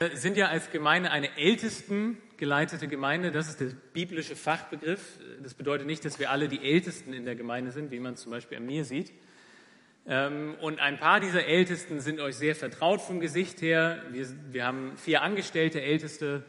Wir 0.00 0.16
sind 0.16 0.36
ja 0.36 0.48
als 0.48 0.72
Gemeinde 0.72 1.12
eine 1.12 1.36
ältesten 1.38 2.18
geleitete 2.36 2.88
Gemeinde. 2.88 3.30
Das 3.30 3.48
ist 3.48 3.60
der 3.60 3.70
biblische 3.92 4.34
Fachbegriff. 4.34 5.20
Das 5.40 5.54
bedeutet 5.54 5.86
nicht, 5.86 6.04
dass 6.04 6.18
wir 6.18 6.32
alle 6.32 6.48
die 6.48 6.68
Ältesten 6.68 7.12
in 7.12 7.24
der 7.24 7.36
Gemeinde 7.36 7.70
sind, 7.70 7.92
wie 7.92 8.00
man 8.00 8.16
zum 8.16 8.32
Beispiel 8.32 8.58
an 8.58 8.66
mir 8.66 8.84
sieht. 8.84 9.12
Ähm, 10.08 10.56
und 10.60 10.80
ein 10.80 10.98
paar 10.98 11.20
dieser 11.20 11.46
Ältesten 11.46 12.00
sind 12.00 12.18
euch 12.18 12.34
sehr 12.34 12.56
vertraut 12.56 13.02
vom 13.02 13.20
Gesicht 13.20 13.62
her. 13.62 14.02
Wir, 14.10 14.26
wir 14.50 14.66
haben 14.66 14.96
vier 14.96 15.22
angestellte 15.22 15.80
Älteste, 15.80 16.42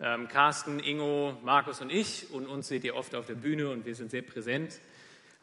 ähm, 0.00 0.26
Carsten, 0.26 0.80
Ingo, 0.80 1.38
Markus 1.44 1.80
und 1.80 1.92
ich. 1.92 2.32
Und 2.32 2.48
uns 2.48 2.66
seht 2.66 2.82
ihr 2.82 2.96
oft 2.96 3.14
auf 3.14 3.26
der 3.26 3.36
Bühne 3.36 3.70
und 3.70 3.86
wir 3.86 3.94
sind 3.94 4.10
sehr 4.10 4.22
präsent. 4.22 4.80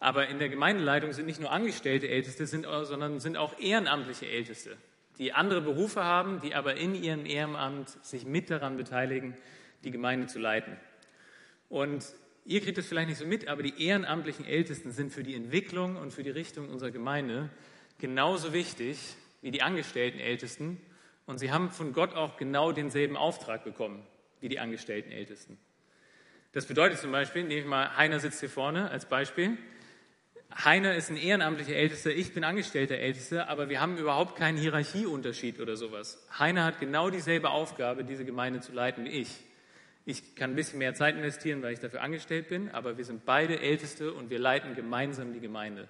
Aber 0.02 0.28
in 0.28 0.40
der 0.40 0.50
Gemeindeleitung 0.50 1.14
sind 1.14 1.26
nicht 1.26 1.40
nur 1.40 1.52
angestellte 1.52 2.10
Älteste, 2.10 2.48
sind, 2.48 2.66
sondern 2.66 3.22
sind 3.22 3.38
auch 3.38 3.58
ehrenamtliche 3.60 4.28
Älteste 4.28 4.76
die 5.18 5.34
andere 5.34 5.62
Berufe 5.62 6.04
haben, 6.04 6.42
die 6.42 6.56
aber 6.56 6.76
in 6.76 6.96
ihrem 6.96 7.26
Ehrenamt 7.26 7.90
sich 8.06 8.26
mit 8.26 8.50
daran 8.50 8.78
beteiligen, 8.78 9.36
die 9.84 9.92
Gemeinde 9.92 10.28
zu 10.28 10.40
leiten. 10.40 10.78
Und 11.70 12.06
ihr 12.46 12.62
kriegt 12.62 12.78
es 12.78 12.88
vielleicht 12.88 13.10
nicht 13.10 13.18
so 13.18 13.26
mit, 13.26 13.48
aber 13.48 13.64
die 13.64 13.86
ehrenamtlichen 13.86 14.46
Ältesten 14.46 14.92
sind 14.92 15.12
für 15.12 15.24
die 15.24 15.36
Entwicklung 15.36 15.96
und 15.96 16.12
für 16.12 16.24
die 16.24 16.30
Richtung 16.30 16.70
unserer 16.70 16.92
Gemeinde 16.92 17.50
genauso 17.98 18.54
wichtig 18.54 18.98
wie 19.42 19.52
die 19.52 19.62
angestellten 19.62 20.20
Ältesten. 20.20 20.82
Und 21.26 21.40
sie 21.40 21.52
haben 21.52 21.72
von 21.72 21.94
Gott 21.94 22.14
auch 22.14 22.38
genau 22.38 22.72
denselben 22.72 23.18
Auftrag 23.18 23.64
bekommen 23.64 24.06
wie 24.42 24.50
die 24.50 24.60
angestellten 24.60 25.12
Ältesten. 25.12 25.58
Das 26.52 26.66
bedeutet 26.66 27.00
zum 27.00 27.12
Beispiel, 27.12 27.44
nehme 27.44 27.62
ich 27.62 27.66
mal, 27.66 27.98
Heiner 27.98 28.20
sitzt 28.20 28.40
hier 28.40 28.50
vorne 28.50 28.90
als 28.90 29.08
Beispiel. 29.08 29.58
Heiner 30.54 30.96
ist 30.96 31.10
ein 31.10 31.18
ehrenamtlicher 31.18 31.76
Ältester, 31.76 32.12
ich 32.12 32.34
bin 32.34 32.44
angestellter 32.44 32.96
Ältester, 32.96 33.50
aber 33.50 33.70
wir 33.70 33.82
haben 33.82 33.98
überhaupt 33.98 34.38
keinen 34.38 34.58
Hierarchieunterschied 34.58 35.60
oder 35.60 35.76
sowas. 35.76 36.26
Heiner 36.38 36.64
hat 36.64 36.80
genau 36.80 37.10
dieselbe 37.10 37.50
Aufgabe, 37.50 38.04
diese 38.04 38.26
Gemeinde 38.26 38.62
zu 38.62 38.72
leiten 38.72 39.06
wie 39.06 39.10
ich. 39.10 39.30
Ich 40.06 40.36
kann 40.36 40.52
ein 40.52 40.56
bisschen 40.56 40.80
mehr 40.80 40.94
Zeit 40.94 41.16
investieren, 41.16 41.62
weil 41.62 41.74
ich 41.74 41.80
dafür 41.80 42.02
angestellt 42.02 42.48
bin, 42.48 42.70
aber 42.70 42.98
wir 42.98 43.06
sind 43.06 43.26
beide 43.26 43.60
Älteste 43.60 44.14
und 44.14 44.30
wir 44.30 44.40
leiten 44.40 44.76
gemeinsam 44.76 45.34
die 45.34 45.40
Gemeinde. 45.40 45.88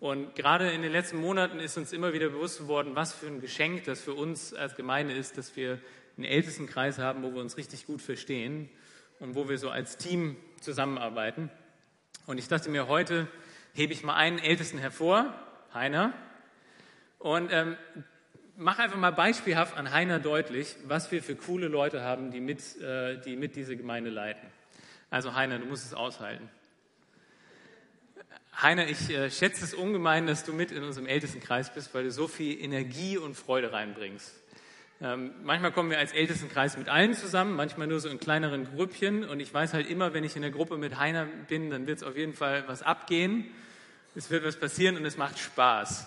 Und 0.00 0.34
gerade 0.34 0.72
in 0.72 0.82
den 0.82 0.90
letzten 0.90 1.18
Monaten 1.18 1.60
ist 1.60 1.78
uns 1.78 1.92
immer 1.92 2.12
wieder 2.12 2.28
bewusst 2.28 2.58
geworden, 2.58 2.96
was 2.96 3.14
für 3.14 3.28
ein 3.28 3.40
Geschenk 3.40 3.84
das 3.84 4.00
für 4.00 4.14
uns 4.14 4.52
als 4.52 4.74
Gemeinde 4.74 5.14
ist, 5.14 5.38
dass 5.38 5.54
wir 5.54 5.78
einen 6.16 6.24
Ältestenkreis 6.24 6.98
haben, 6.98 7.22
wo 7.22 7.32
wir 7.32 7.40
uns 7.40 7.56
richtig 7.56 7.86
gut 7.86 8.02
verstehen 8.02 8.68
und 9.20 9.36
wo 9.36 9.48
wir 9.48 9.56
so 9.58 9.70
als 9.70 9.96
Team 9.96 10.36
zusammenarbeiten. 10.60 11.48
Und 12.26 12.38
ich 12.38 12.48
dachte 12.48 12.68
mir 12.68 12.88
heute, 12.88 13.28
hebe 13.74 13.92
ich 13.92 14.02
mal 14.02 14.14
einen 14.14 14.38
Ältesten 14.38 14.78
hervor, 14.78 15.34
Heiner, 15.72 16.12
und 17.18 17.52
ähm, 17.52 17.76
mach 18.56 18.78
einfach 18.78 18.98
mal 18.98 19.12
beispielhaft 19.12 19.76
an 19.76 19.92
Heiner 19.92 20.18
deutlich, 20.18 20.76
was 20.84 21.10
wir 21.12 21.22
für 21.22 21.36
coole 21.36 21.68
Leute 21.68 22.02
haben, 22.02 22.30
die 22.30 22.40
mit, 22.40 22.80
äh, 22.80 23.20
die 23.20 23.36
mit 23.36 23.56
diese 23.56 23.76
Gemeinde 23.76 24.10
leiten. 24.10 24.48
Also 25.10 25.34
Heiner, 25.34 25.58
du 25.58 25.66
musst 25.66 25.86
es 25.86 25.94
aushalten. 25.94 26.48
Heiner, 28.60 28.88
ich 28.88 29.08
äh, 29.10 29.30
schätze 29.30 29.64
es 29.64 29.72
ungemein, 29.72 30.26
dass 30.26 30.44
du 30.44 30.52
mit 30.52 30.72
in 30.72 30.82
unserem 30.82 31.06
Ältestenkreis 31.06 31.72
bist, 31.72 31.94
weil 31.94 32.04
du 32.04 32.10
so 32.10 32.28
viel 32.28 32.60
Energie 32.62 33.16
und 33.16 33.34
Freude 33.34 33.72
reinbringst. 33.72 34.41
Ähm, 35.04 35.32
manchmal 35.42 35.72
kommen 35.72 35.90
wir 35.90 35.98
als 35.98 36.12
Ältestenkreis 36.12 36.76
mit 36.76 36.88
allen 36.88 37.14
zusammen, 37.14 37.56
manchmal 37.56 37.88
nur 37.88 37.98
so 37.98 38.08
in 38.08 38.20
kleineren 38.20 38.72
Grüppchen. 38.72 39.24
Und 39.24 39.40
ich 39.40 39.52
weiß 39.52 39.74
halt 39.74 39.90
immer, 39.90 40.14
wenn 40.14 40.22
ich 40.22 40.36
in 40.36 40.42
der 40.42 40.52
Gruppe 40.52 40.76
mit 40.76 40.96
Heiner 40.96 41.26
bin, 41.48 41.70
dann 41.70 41.88
wird 41.88 41.98
es 41.98 42.04
auf 42.04 42.16
jeden 42.16 42.34
Fall 42.34 42.62
was 42.68 42.84
abgehen. 42.84 43.46
Es 44.14 44.30
wird 44.30 44.44
was 44.44 44.60
passieren 44.60 44.96
und 44.96 45.04
es 45.04 45.16
macht 45.16 45.40
Spaß. 45.40 46.06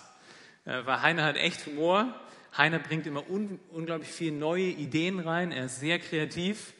Äh, 0.64 0.86
weil 0.86 1.02
Heiner 1.02 1.24
hat 1.24 1.36
echt 1.36 1.66
Humor. 1.66 2.18
Heiner 2.56 2.78
bringt 2.78 3.06
immer 3.06 3.28
un 3.28 3.60
unglaublich 3.70 4.08
viele 4.08 4.34
neue 4.34 4.62
Ideen 4.62 5.18
rein. 5.18 5.52
Er 5.52 5.66
ist 5.66 5.78
sehr 5.78 5.98
kreativ. 5.98 6.72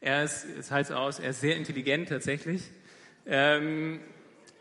Er 0.00 0.24
ist, 0.24 0.46
es 0.58 0.70
heißt 0.70 0.90
aus, 0.90 1.20
er 1.20 1.30
ist 1.30 1.42
sehr 1.42 1.56
intelligent 1.56 2.08
tatsächlich. 2.08 2.62
Ähm, 3.26 4.00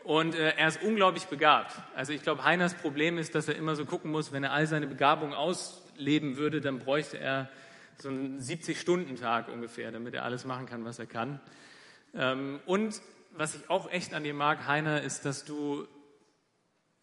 und 0.04 0.36
äh, 0.36 0.56
er 0.58 0.68
ist 0.68 0.84
unglaublich 0.84 1.24
begabt. 1.28 1.74
Also 1.96 2.12
ich 2.12 2.22
glaube, 2.22 2.44
Heiners 2.44 2.74
Problem 2.74 3.18
ist, 3.18 3.34
dass 3.34 3.48
er 3.48 3.56
immer 3.56 3.78
so 3.78 3.86
gucken 3.86 4.12
muss, 4.12 4.34
wenn 4.34 4.44
er 4.44 4.52
all 4.52 4.68
seine 4.68 4.88
Begabungen 4.88 5.34
aus 5.34 5.81
leben 5.96 6.38
würde, 6.38 6.62
dann 6.62 6.80
bräuchte 6.80 7.18
er 7.18 7.50
so 7.98 8.10
einen 8.10 8.40
70-Stunden-Tag 8.40 9.48
ungefähr, 9.48 9.92
damit 9.92 10.14
er 10.14 10.24
alles 10.24 10.46
machen 10.46 10.66
kann, 10.66 10.86
was 10.86 11.00
er 11.00 11.06
kann. 11.06 11.40
Ähm, 12.14 12.60
und 12.66 13.02
was 13.32 13.56
ich 13.56 13.70
auch 13.70 13.92
echt 13.92 14.14
an 14.14 14.24
dir 14.24 14.34
mag, 14.34 14.68
Heiner, 14.68 15.02
ist, 15.02 15.26
dass 15.26 15.46
du 15.46 15.88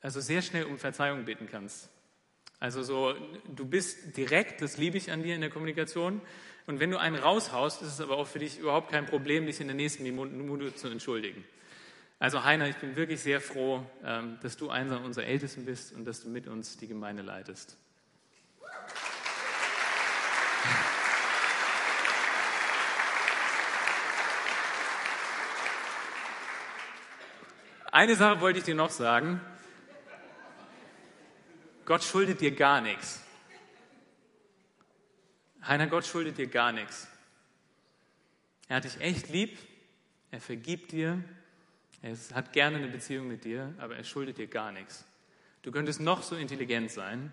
also 0.01 0.21
sehr 0.21 0.43
schnell 0.43 0.65
um 0.65 0.79
Verzeihung 0.79 1.25
bitten 1.25 1.49
kannst. 1.49 1.91
Also 2.61 2.83
so, 2.83 3.15
du 3.55 3.65
bist 3.65 4.17
direkt, 4.17 4.63
das 4.63 4.79
liebe 4.79 4.97
ich 4.97 5.13
an 5.13 5.23
dir 5.23 5.35
in 5.35 5.41
der 5.41 5.51
Kommunikation. 5.51 6.21
Und 6.67 6.81
wenn 6.81 6.91
du 6.91 6.99
einen 6.99 7.17
raushaust, 7.17 7.83
ist 7.83 7.89
es 7.89 8.01
aber 8.01 8.17
auch 8.17 8.27
für 8.27 8.41
dich 8.41 8.59
überhaupt 8.59 8.91
kein 8.91 9.07
Problem, 9.07 9.47
dich 9.47 9.61
in 9.61 9.69
der 9.69 9.77
nächsten 9.77 10.03
Minute 10.03 10.75
zu 10.75 10.89
entschuldigen. 10.89 11.45
Also 12.19 12.43
Heiner, 12.43 12.69
ich 12.69 12.77
bin 12.77 12.97
wirklich 12.97 13.21
sehr 13.21 13.41
froh, 13.41 13.87
ähm, 14.05 14.39
dass 14.43 14.57
du 14.57 14.71
einer 14.71 15.03
unserer 15.03 15.27
Ältesten 15.27 15.65
bist 15.65 15.93
und 15.93 16.05
dass 16.05 16.23
du 16.23 16.29
mit 16.29 16.49
uns 16.49 16.77
die 16.77 16.89
Gemeinde 16.89 17.23
leitest. 17.23 17.79
Eine 27.91 28.15
Sache 28.15 28.41
wollte 28.41 28.61
ich 28.61 28.65
dir 28.65 28.75
noch 28.75 28.91
sagen. 28.91 29.41
Gott 31.85 32.05
schuldet 32.05 32.41
dir 32.41 32.55
gar 32.55 32.81
nichts. 32.81 33.23
Heiner, 35.67 35.87
Gott 35.87 36.07
schuldet 36.07 36.39
dir 36.39 36.47
gar 36.47 36.71
nichts. 36.71 37.09
Er 38.69 38.77
hat 38.77 38.85
dich 38.85 39.01
echt 39.01 39.31
lieb, 39.31 39.59
er 40.31 40.41
vergibt 40.41 40.93
dir, 40.93 41.25
er 42.03 42.17
hat 42.35 42.53
gerne 42.53 42.77
eine 42.77 42.89
Beziehung 42.89 43.27
mit 43.27 43.45
dir, 43.45 43.75
aber 43.79 43.97
er 43.97 44.05
schuldet 44.05 44.39
dir 44.39 44.47
gar 44.47 44.71
nichts. 44.71 45.05
Du 45.63 45.73
könntest 45.73 46.01
noch 46.01 46.23
so 46.23 46.37
intelligent 46.37 46.91
sein, 46.91 47.33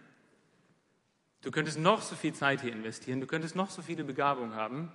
du 1.46 1.52
könntest 1.52 1.78
noch 1.80 2.02
so 2.02 2.16
viel 2.16 2.34
Zeit 2.34 2.62
hier 2.62 2.74
investieren, 2.74 3.22
du 3.22 3.28
könntest 3.28 3.56
noch 3.56 3.70
so 3.70 3.82
viele 3.82 4.04
Begabungen 4.04 4.56
haben, 4.56 4.92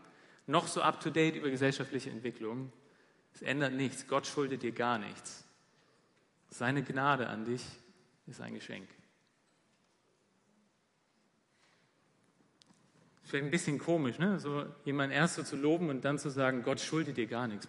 noch 0.47 0.67
so 0.67 0.83
up-to-date 0.83 1.37
über 1.37 1.49
gesellschaftliche 1.49 2.11
Entwicklung. 2.11 2.73
Es 3.33 3.43
ändert 3.43 3.73
nichts. 3.73 4.09
Gott 4.09 4.27
schuldet 4.27 4.63
dir 4.63 4.73
gar 4.73 4.99
nichts. 4.99 5.45
Seine 6.49 6.83
Gnade 6.83 7.29
an 7.29 7.45
dich 7.45 7.65
ist 8.27 8.41
ein 8.41 8.55
Geschenk. 8.55 8.89
Vielleicht 13.23 13.45
ein 13.45 13.53
bisschen 13.53 13.79
komisch, 13.79 14.19
ne? 14.19 14.41
so 14.41 14.67
jemanden 14.85 15.15
erst 15.15 15.37
so 15.37 15.45
zu 15.45 15.55
loben 15.55 15.89
und 15.89 16.05
dann 16.05 16.19
zu 16.19 16.31
sagen, 16.31 16.65
Gott 16.65 16.81
schuldet 16.81 17.17
dir 17.17 17.29
gar 17.29 17.47
nichts. 17.47 17.69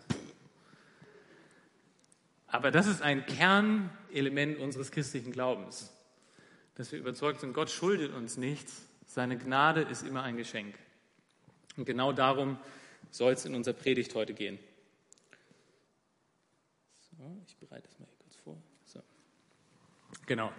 Aber 2.48 2.72
das 2.72 2.88
ist 2.88 3.04
ein 3.04 3.28
Kernelement 3.28 4.58
unseres 4.58 4.90
christlichen 4.90 5.32
Glaubens, 5.32 5.91
dass 6.82 6.92
wir 6.92 6.98
überzeugt 6.98 7.42
sind, 7.42 7.54
Gott 7.54 7.70
schuldet 7.70 8.12
uns 8.12 8.38
nichts, 8.38 8.82
seine 9.06 9.38
Gnade 9.38 9.82
ist 9.82 10.02
immer 10.02 10.24
ein 10.24 10.36
Geschenk. 10.36 10.74
Und 11.78 11.86
genau 11.86 12.12
darum 12.12 12.58
soll 13.12 13.34
es 13.34 13.46
in 13.46 13.54
unserer 13.54 13.76
Predigt 13.76 14.16
heute 14.16 14.34
gehen. 14.34 14.58
So, 17.20 17.38
ich 17.46 17.56
bereite 17.58 17.88
es 17.88 18.00
mal 18.00 18.08
Genau. 20.26 20.52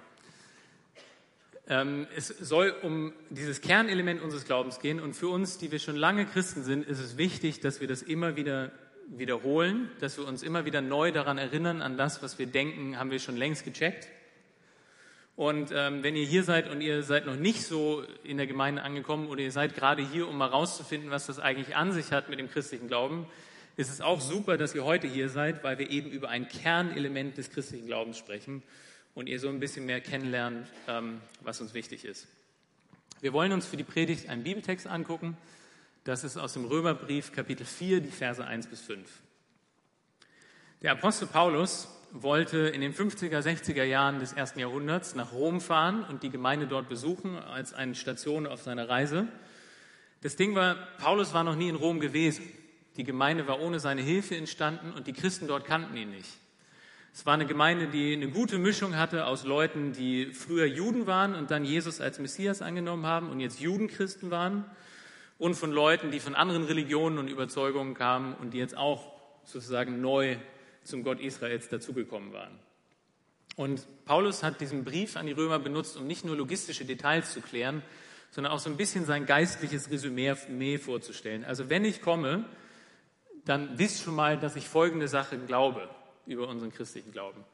Ähm, 1.67 2.07
es 2.15 2.29
soll 2.29 2.73
um 2.83 3.13
dieses 3.31 3.61
Kernelement 3.61 4.23
unseres 4.23 4.45
Glaubens 4.45 4.79
gehen 4.79 5.01
und 5.01 5.15
für 5.15 5.29
uns, 5.29 5.59
die 5.59 5.73
wir 5.73 5.81
schon 5.81 5.97
lange 5.97 6.25
Christen 6.25 6.63
sind, 6.63 6.87
ist 6.87 7.01
es 7.01 7.17
wichtig, 7.17 7.59
dass 7.59 7.81
wir 7.81 7.89
das 7.89 8.01
immer 8.01 8.37
wieder 8.37 8.71
wiederholen, 9.09 9.91
dass 9.99 10.19
wir 10.19 10.27
uns 10.29 10.45
immer 10.45 10.65
wieder 10.67 10.83
neu 10.83 11.11
daran 11.11 11.39
erinnern, 11.39 11.83
an 11.83 11.97
das, 11.97 12.23
was 12.23 12.39
wir 12.39 12.47
denken, 12.47 12.97
haben 12.97 13.11
wir 13.11 13.19
schon 13.19 13.37
längst 13.37 13.65
gecheckt. 13.65 14.09
Und 15.35 15.73
ähm, 15.73 16.03
wenn 16.03 16.15
ihr 16.15 16.27
hier 16.27 16.45
seid 16.45 16.71
und 16.71 16.81
ihr 16.81 17.03
seid 17.03 17.25
noch 17.27 17.37
nicht 17.37 17.63
so 17.63 18.05
in 18.23 18.37
der 18.37 18.47
Gemeinde 18.47 18.83
angekommen 18.83 19.29
oder 19.29 19.41
ihr 19.41 19.53
seid 19.53 19.75
gerade 19.75 20.07
hier, 20.07 20.29
um 20.29 20.37
mal 20.37 20.49
rauszufinden, 20.49 21.11
was 21.11 21.27
das 21.27 21.39
eigentlich 21.39 21.75
an 21.75 21.93
sich 21.93 22.13
hat 22.13 22.29
mit 22.29 22.39
dem 22.39 22.51
christlichen 22.51 22.89
Glauben, 22.89 23.27
ist 23.77 23.91
es 23.91 24.03
auch 24.03 24.21
super, 24.21 24.59
dass 24.59 24.75
ihr 24.75 24.85
heute 24.85 25.07
hier 25.07 25.31
seid, 25.31 25.65
weil 25.65 25.79
wir 25.79 25.91
eben 25.91 26.11
über 26.11 26.29
ein 26.29 26.49
Kernelement 26.49 27.39
des 27.39 27.51
christlichen 27.51 27.87
Glaubens 27.87 28.19
sprechen 28.19 28.63
und 29.15 29.29
ihr 29.29 29.41
so 29.41 29.49
ein 29.49 29.61
bisschen 29.61 29.87
mehr 29.87 30.01
kennenlernt, 30.03 30.67
ähm, 30.87 31.21
was 31.41 31.61
uns 31.63 31.73
wichtig 31.73 32.05
ist. 32.05 32.27
Wir 33.23 33.33
wollen 33.33 33.53
uns 33.53 33.67
für 33.67 33.77
die 33.79 33.85
Predigt 33.85 34.29
einen 34.29 34.43
Bibeltext 34.43 34.87
angucken. 34.87 35.37
Das 36.05 36.25
ist 36.25 36.37
aus 36.37 36.53
dem 36.53 36.65
Römerbrief 36.67 37.33
Kapitel 37.33 37.65
4, 37.65 38.01
die 38.01 38.11
Verse 38.11 38.45
1 38.45 38.67
bis 38.67 38.81
5. 38.83 39.09
Der 40.83 40.93
Apostel 40.93 41.29
Paulus 41.29 41.89
wollte 42.13 42.59
in 42.59 42.83
den 42.83 42.93
50er, 42.93 43.41
60er 43.41 43.85
Jahren 43.85 44.19
des 44.19 44.35
ersten 44.35 44.61
Jahrhunderts 44.61 45.15
nach 45.15 45.33
Rom 45.33 45.63
fahren 45.63 46.05
und 46.05 46.23
die 46.23 46.29
Gemeinde 46.31 46.67
dort 46.67 46.89
besuchen 46.89 47.39
als 47.39 47.73
eine 47.73 47.95
Station 47.95 48.47
auf 48.47 48.61
seiner 48.61 48.89
Reise. 48.89 49.27
Das 50.21 50.37
Ding 50.37 50.55
war, 50.55 50.77
Paulus 50.99 51.33
war 51.33 51.43
noch 51.43 51.57
nie 51.57 51.71
in 51.71 51.75
Rom 51.75 52.01
gewesen. 52.01 52.45
Die 52.97 53.05
Gemeinde 53.05 53.49
war 53.49 53.61
ohne 53.61 53.81
seine 53.81 54.03
Hilfe 54.03 54.37
entstanden 54.37 54.93
und 54.93 55.07
die 55.07 55.15
Christen 55.15 55.49
dort 55.49 55.65
kannten 55.65 55.97
ihn 55.97 56.11
nicht. 56.11 56.29
Es 57.15 57.25
war 57.25 57.35
eine 57.35 57.47
Gemeinde, 57.47 57.89
die 57.89 58.13
eine 58.13 58.29
gute 58.29 58.59
Mischung 58.59 58.97
hatte 58.97 59.27
aus 59.27 59.45
Leuten, 59.45 59.93
die 59.93 60.33
früher 60.33 60.67
Juden 60.67 61.07
waren 61.07 61.35
und 61.35 61.51
dann 61.51 61.65
Jesus 61.65 62.01
als 62.01 62.19
Messias 62.19 62.61
angenommen 62.61 63.07
haben 63.07 63.31
und 63.31 63.41
jetzt 63.41 63.61
Judenchristen 63.61 64.31
waren. 64.31 64.65
und 65.39 65.55
von 65.55 65.73
Leuten, 65.73 66.13
die 66.13 66.21
von 66.21 66.37
anderen 66.37 66.63
Religionen 66.65 67.19
und 67.19 67.29
Überzeugungen 67.29 67.95
kamen 67.95 68.35
und 68.35 68.53
die 68.55 68.59
jetzt 68.59 68.77
auch 68.77 69.13
sozusagen 69.45 70.01
neu 70.01 70.37
zum 70.85 71.05
Gott 71.05 71.21
Israels 71.21 71.69
dazugekommen 71.69 72.33
waren. 72.33 72.59
Und 73.57 73.87
Paulus 74.05 74.43
hat 74.43 74.61
diesen 74.61 74.85
Brief 74.85 75.17
an 75.17 75.27
die 75.27 75.33
Römer 75.33 75.59
benutzt, 75.59 75.97
um 75.97 76.07
nicht 76.07 76.25
nur 76.25 76.37
logistische 76.37 76.85
Details 76.85 77.33
zu 77.33 77.41
klären, 77.41 77.83
sondern 78.31 78.53
auch 78.53 78.59
so 78.59 78.71
ein 78.71 78.77
bisschen 78.77 79.05
sein 79.05 79.27
geistliches 79.27 79.91
Resümee 79.91 80.79
vorzustellen. 80.79 81.45
Also 81.45 81.69
wenn 81.69 81.85
ich 81.85 82.01
komme, 82.01 82.47
dann 83.45 83.79
wisst 83.79 84.03
schon 84.03 84.15
mal, 84.15 84.39
dass 84.39 84.57
ich 84.57 84.69
folgende 84.69 85.09
Sache 85.09 85.37
glaube 85.39 85.89
über 86.27 86.49
unseren 86.49 86.73
christlichen 86.73 87.13
Glauben. 87.13 87.45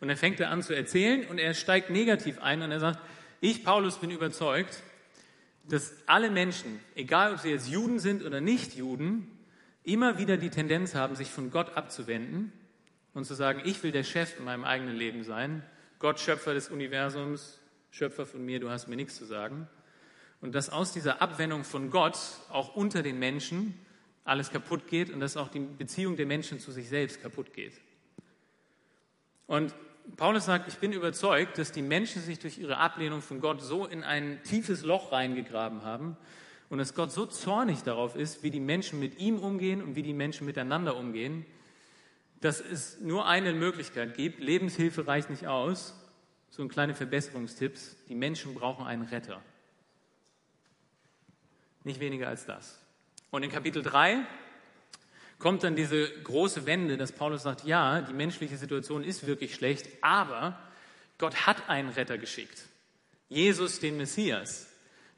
Und 0.00 0.08
dann 0.08 0.16
fängt 0.16 0.40
er 0.40 0.50
an 0.50 0.62
zu 0.62 0.74
erzählen 0.74 1.26
und 1.28 1.38
er 1.38 1.54
steigt 1.54 1.90
negativ 1.90 2.40
ein 2.40 2.62
und 2.62 2.70
er 2.72 2.80
sagt, 2.80 2.98
ich, 3.40 3.64
Paulus, 3.64 3.98
bin 3.98 4.10
überzeugt, 4.10 4.82
dass 5.68 5.94
alle 6.06 6.30
Menschen, 6.30 6.80
egal 6.94 7.34
ob 7.34 7.40
sie 7.40 7.50
jetzt 7.50 7.68
Juden 7.68 7.98
sind 7.98 8.24
oder 8.24 8.40
nicht 8.40 8.74
Juden, 8.74 9.37
immer 9.88 10.18
wieder 10.18 10.36
die 10.36 10.50
Tendenz 10.50 10.94
haben, 10.94 11.16
sich 11.16 11.30
von 11.30 11.50
Gott 11.50 11.76
abzuwenden 11.76 12.52
und 13.14 13.24
zu 13.24 13.34
sagen, 13.34 13.62
ich 13.64 13.82
will 13.82 13.90
der 13.90 14.04
Chef 14.04 14.38
in 14.38 14.44
meinem 14.44 14.64
eigenen 14.64 14.94
Leben 14.94 15.24
sein, 15.24 15.62
Gott 15.98 16.20
Schöpfer 16.20 16.54
des 16.54 16.68
Universums, 16.68 17.58
Schöpfer 17.90 18.26
von 18.26 18.44
mir, 18.44 18.60
du 18.60 18.70
hast 18.70 18.86
mir 18.86 18.96
nichts 18.96 19.16
zu 19.16 19.24
sagen. 19.24 19.66
Und 20.40 20.54
dass 20.54 20.70
aus 20.70 20.92
dieser 20.92 21.20
Abwendung 21.20 21.64
von 21.64 21.90
Gott 21.90 22.18
auch 22.50 22.76
unter 22.76 23.02
den 23.02 23.18
Menschen 23.18 23.74
alles 24.24 24.50
kaputt 24.50 24.86
geht 24.86 25.10
und 25.10 25.20
dass 25.20 25.36
auch 25.36 25.48
die 25.48 25.60
Beziehung 25.60 26.16
der 26.16 26.26
Menschen 26.26 26.60
zu 26.60 26.70
sich 26.70 26.88
selbst 26.88 27.22
kaputt 27.22 27.52
geht. 27.54 27.72
Und 29.46 29.74
Paulus 30.16 30.44
sagt, 30.44 30.68
ich 30.68 30.76
bin 30.76 30.92
überzeugt, 30.92 31.58
dass 31.58 31.72
die 31.72 31.82
Menschen 31.82 32.22
sich 32.22 32.38
durch 32.38 32.58
ihre 32.58 32.76
Ablehnung 32.76 33.22
von 33.22 33.40
Gott 33.40 33.62
so 33.62 33.86
in 33.86 34.04
ein 34.04 34.42
tiefes 34.44 34.82
Loch 34.82 35.12
reingegraben 35.12 35.82
haben 35.82 36.16
und 36.70 36.78
dass 36.78 36.94
Gott 36.94 37.12
so 37.12 37.26
zornig 37.26 37.82
darauf 37.82 38.14
ist, 38.14 38.42
wie 38.42 38.50
die 38.50 38.60
Menschen 38.60 39.00
mit 39.00 39.18
ihm 39.18 39.38
umgehen 39.38 39.82
und 39.82 39.94
wie 39.96 40.02
die 40.02 40.12
Menschen 40.12 40.46
miteinander 40.46 40.96
umgehen, 40.96 41.46
dass 42.40 42.60
es 42.60 43.00
nur 43.00 43.26
eine 43.26 43.52
Möglichkeit 43.52 44.14
gibt. 44.14 44.40
Lebenshilfe 44.40 45.06
reicht 45.06 45.30
nicht 45.30 45.46
aus. 45.46 45.94
So 46.50 46.62
ein 46.62 46.68
kleine 46.68 46.94
Verbesserungstipps. 46.94 47.96
Die 48.08 48.14
Menschen 48.14 48.54
brauchen 48.54 48.86
einen 48.86 49.02
Retter. 49.02 49.42
Nicht 51.84 52.00
weniger 52.00 52.28
als 52.28 52.46
das. 52.46 52.78
Und 53.30 53.42
in 53.42 53.50
Kapitel 53.50 53.82
3 53.82 54.24
kommt 55.38 55.62
dann 55.62 55.76
diese 55.76 56.10
große 56.22 56.66
Wende, 56.66 56.96
dass 56.96 57.12
Paulus 57.12 57.42
sagt, 57.42 57.64
ja, 57.64 58.00
die 58.02 58.12
menschliche 58.12 58.56
Situation 58.56 59.04
ist 59.04 59.26
wirklich 59.26 59.54
schlecht, 59.54 59.88
aber 60.00 60.58
Gott 61.18 61.46
hat 61.46 61.68
einen 61.68 61.90
Retter 61.90 62.18
geschickt. 62.18 62.64
Jesus, 63.28 63.80
den 63.80 63.96
Messias. 63.96 64.67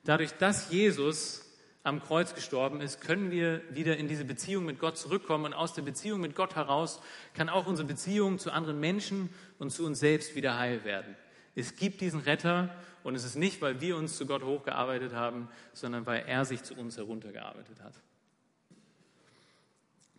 Dadurch, 0.05 0.33
dass 0.33 0.71
Jesus 0.71 1.47
am 1.83 2.03
Kreuz 2.03 2.35
gestorben 2.35 2.81
ist, 2.81 3.01
können 3.01 3.31
wir 3.31 3.63
wieder 3.75 3.97
in 3.97 4.07
diese 4.07 4.25
Beziehung 4.25 4.65
mit 4.65 4.79
Gott 4.79 4.99
zurückkommen. 4.99 5.47
Und 5.47 5.55
aus 5.55 5.73
der 5.73 5.83
Beziehung 5.83 6.21
mit 6.21 6.35
Gott 6.35 6.57
heraus 6.57 7.01
kann 7.35 7.49
auch 7.49 7.67
unsere 7.67 7.89
Beziehung 7.89 8.39
zu 8.39 8.51
anderen 8.51 8.81
Menschen 8.81 9.31
und 9.59 9.71
zu 9.71 9.85
uns 9.87 10.01
selbst 10.01 10.35
wieder 10.35 10.59
heil 10.59 10.85
werden. 10.85 11.17
Es 11.55 11.77
gibt 11.77 12.01
diesen 12.01 12.21
Retter 12.21 12.75
und 13.03 13.15
es 13.15 13.25
ist 13.25 13.37
nicht, 13.37 13.63
weil 13.63 13.81
wir 13.81 13.97
uns 13.97 14.17
zu 14.17 14.27
Gott 14.27 14.43
hochgearbeitet 14.43 15.15
haben, 15.15 15.49
sondern 15.73 16.07
weil 16.07 16.25
er 16.27 16.45
sich 16.45 16.63
zu 16.63 16.75
uns 16.75 16.97
heruntergearbeitet 16.97 17.81
hat. 17.83 17.95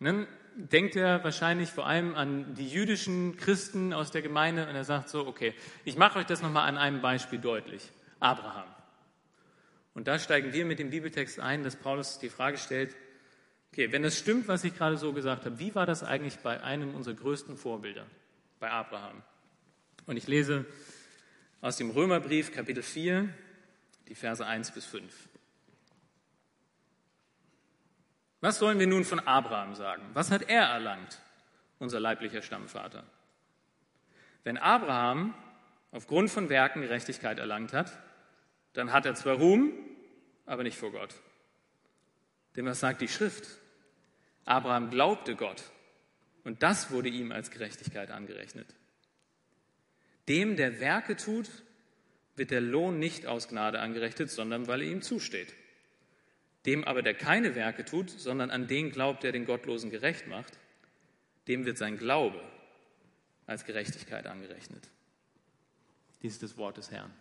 Und 0.00 0.06
dann 0.06 0.26
denkt 0.56 0.96
er 0.96 1.22
wahrscheinlich 1.22 1.70
vor 1.70 1.86
allem 1.86 2.16
an 2.16 2.54
die 2.54 2.68
jüdischen 2.68 3.36
Christen 3.36 3.92
aus 3.92 4.10
der 4.10 4.20
Gemeinde 4.20 4.68
und 4.68 4.74
er 4.74 4.84
sagt 4.84 5.08
so, 5.08 5.26
okay, 5.26 5.54
ich 5.84 5.96
mache 5.96 6.18
euch 6.18 6.26
das 6.26 6.42
nochmal 6.42 6.68
an 6.68 6.76
einem 6.76 7.00
Beispiel 7.00 7.38
deutlich. 7.38 7.88
Abraham. 8.18 8.71
Und 9.94 10.08
da 10.08 10.18
steigen 10.18 10.52
wir 10.52 10.64
mit 10.64 10.78
dem 10.78 10.90
Bibeltext 10.90 11.38
ein, 11.38 11.64
dass 11.64 11.76
Paulus 11.76 12.18
die 12.18 12.30
Frage 12.30 12.56
stellt, 12.56 12.94
okay, 13.72 13.92
wenn 13.92 14.04
es 14.04 14.18
stimmt, 14.18 14.48
was 14.48 14.64
ich 14.64 14.76
gerade 14.76 14.96
so 14.96 15.12
gesagt 15.12 15.44
habe, 15.44 15.58
wie 15.58 15.74
war 15.74 15.86
das 15.86 16.02
eigentlich 16.02 16.38
bei 16.38 16.62
einem 16.62 16.94
unserer 16.94 17.14
größten 17.14 17.56
Vorbilder, 17.56 18.06
bei 18.58 18.70
Abraham? 18.70 19.22
Und 20.06 20.16
ich 20.16 20.26
lese 20.26 20.64
aus 21.60 21.76
dem 21.76 21.90
Römerbrief 21.90 22.52
Kapitel 22.52 22.82
4, 22.82 23.28
die 24.08 24.14
Verse 24.14 24.44
1 24.44 24.72
bis 24.72 24.84
5. 24.86 25.12
Was 28.40 28.58
sollen 28.58 28.80
wir 28.80 28.88
nun 28.88 29.04
von 29.04 29.20
Abraham 29.20 29.74
sagen? 29.74 30.02
Was 30.14 30.32
hat 30.32 30.48
er 30.48 30.64
erlangt, 30.64 31.20
unser 31.78 32.00
leiblicher 32.00 32.42
Stammvater? 32.42 33.04
Wenn 34.42 34.58
Abraham 34.58 35.34
aufgrund 35.92 36.30
von 36.30 36.48
Werken 36.48 36.82
Gerechtigkeit 36.82 37.38
erlangt 37.38 37.72
hat, 37.72 37.96
dann 38.72 38.92
hat 38.92 39.06
er 39.06 39.14
zwar 39.14 39.36
Ruhm, 39.36 39.72
aber 40.46 40.62
nicht 40.62 40.78
vor 40.78 40.92
Gott. 40.92 41.14
Denn 42.56 42.66
was 42.66 42.80
sagt 42.80 43.00
die 43.00 43.08
Schrift? 43.08 43.46
Abraham 44.44 44.90
glaubte 44.90 45.36
Gott 45.36 45.62
und 46.44 46.62
das 46.62 46.90
wurde 46.90 47.08
ihm 47.08 47.32
als 47.32 47.50
Gerechtigkeit 47.50 48.10
angerechnet. 48.10 48.66
Dem, 50.28 50.56
der 50.56 50.80
Werke 50.80 51.16
tut, 51.16 51.48
wird 52.36 52.50
der 52.50 52.60
Lohn 52.60 52.98
nicht 52.98 53.26
aus 53.26 53.48
Gnade 53.48 53.80
angerechnet, 53.80 54.30
sondern 54.30 54.66
weil 54.66 54.82
er 54.82 54.88
ihm 54.88 55.02
zusteht. 55.02 55.54
Dem 56.66 56.84
aber, 56.84 57.02
der 57.02 57.14
keine 57.14 57.54
Werke 57.54 57.84
tut, 57.84 58.10
sondern 58.10 58.50
an 58.50 58.68
den 58.68 58.90
glaubt, 58.90 59.22
der 59.22 59.32
den 59.32 59.44
Gottlosen 59.44 59.90
gerecht 59.90 60.28
macht, 60.28 60.58
dem 61.48 61.64
wird 61.66 61.76
sein 61.76 61.98
Glaube 61.98 62.40
als 63.46 63.64
Gerechtigkeit 63.64 64.26
angerechnet. 64.26 64.88
Dies 66.22 66.34
ist 66.34 66.42
das 66.42 66.56
Wort 66.56 66.76
des 66.76 66.90
Herrn. 66.90 67.12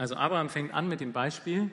Also 0.00 0.16
Abraham 0.16 0.48
fängt 0.48 0.72
an 0.72 0.88
mit 0.88 1.02
dem 1.02 1.12
Beispiel, 1.12 1.70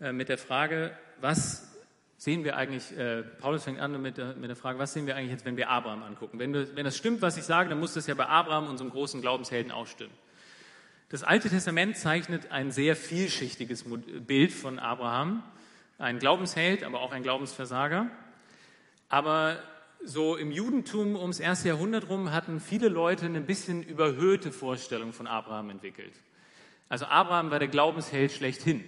äh, 0.00 0.10
mit 0.10 0.30
der 0.30 0.38
Frage, 0.38 0.90
was 1.20 1.70
sehen 2.16 2.42
wir 2.42 2.56
eigentlich, 2.56 2.96
äh, 2.96 3.22
Paulus 3.22 3.64
fängt 3.64 3.78
an 3.78 4.00
mit 4.00 4.16
der, 4.16 4.36
mit 4.36 4.48
der, 4.48 4.56
Frage, 4.56 4.78
was 4.78 4.94
sehen 4.94 5.06
wir 5.06 5.16
eigentlich 5.16 5.32
jetzt, 5.32 5.44
wenn 5.44 5.58
wir 5.58 5.68
Abraham 5.68 6.02
angucken? 6.02 6.38
Wenn, 6.38 6.54
wenn 6.54 6.84
das 6.86 6.96
stimmt, 6.96 7.20
was 7.20 7.36
ich 7.36 7.44
sage, 7.44 7.68
dann 7.68 7.78
muss 7.78 7.92
das 7.92 8.06
ja 8.06 8.14
bei 8.14 8.24
Abraham, 8.24 8.70
unserem 8.70 8.88
großen 8.88 9.20
Glaubenshelden, 9.20 9.70
auch 9.70 9.86
stimmen. 9.86 10.14
Das 11.10 11.22
Alte 11.22 11.50
Testament 11.50 11.98
zeichnet 11.98 12.50
ein 12.50 12.70
sehr 12.70 12.96
vielschichtiges 12.96 13.84
Bild 14.26 14.52
von 14.52 14.78
Abraham. 14.78 15.42
Ein 15.98 16.20
Glaubensheld, 16.20 16.84
aber 16.84 17.02
auch 17.02 17.12
ein 17.12 17.22
Glaubensversager. 17.22 18.06
Aber 19.10 19.58
so 20.02 20.36
im 20.36 20.52
Judentum 20.52 21.16
ums 21.16 21.38
erste 21.38 21.68
Jahrhundert 21.68 22.08
rum 22.08 22.32
hatten 22.32 22.60
viele 22.60 22.88
Leute 22.88 23.26
eine 23.26 23.42
bisschen 23.42 23.82
überhöhte 23.82 24.52
Vorstellung 24.52 25.12
von 25.12 25.26
Abraham 25.26 25.68
entwickelt. 25.68 26.14
Also 26.88 27.06
Abraham 27.06 27.50
war 27.50 27.58
der 27.58 27.68
Glaubensheld 27.68 28.32
schlechthin. 28.32 28.84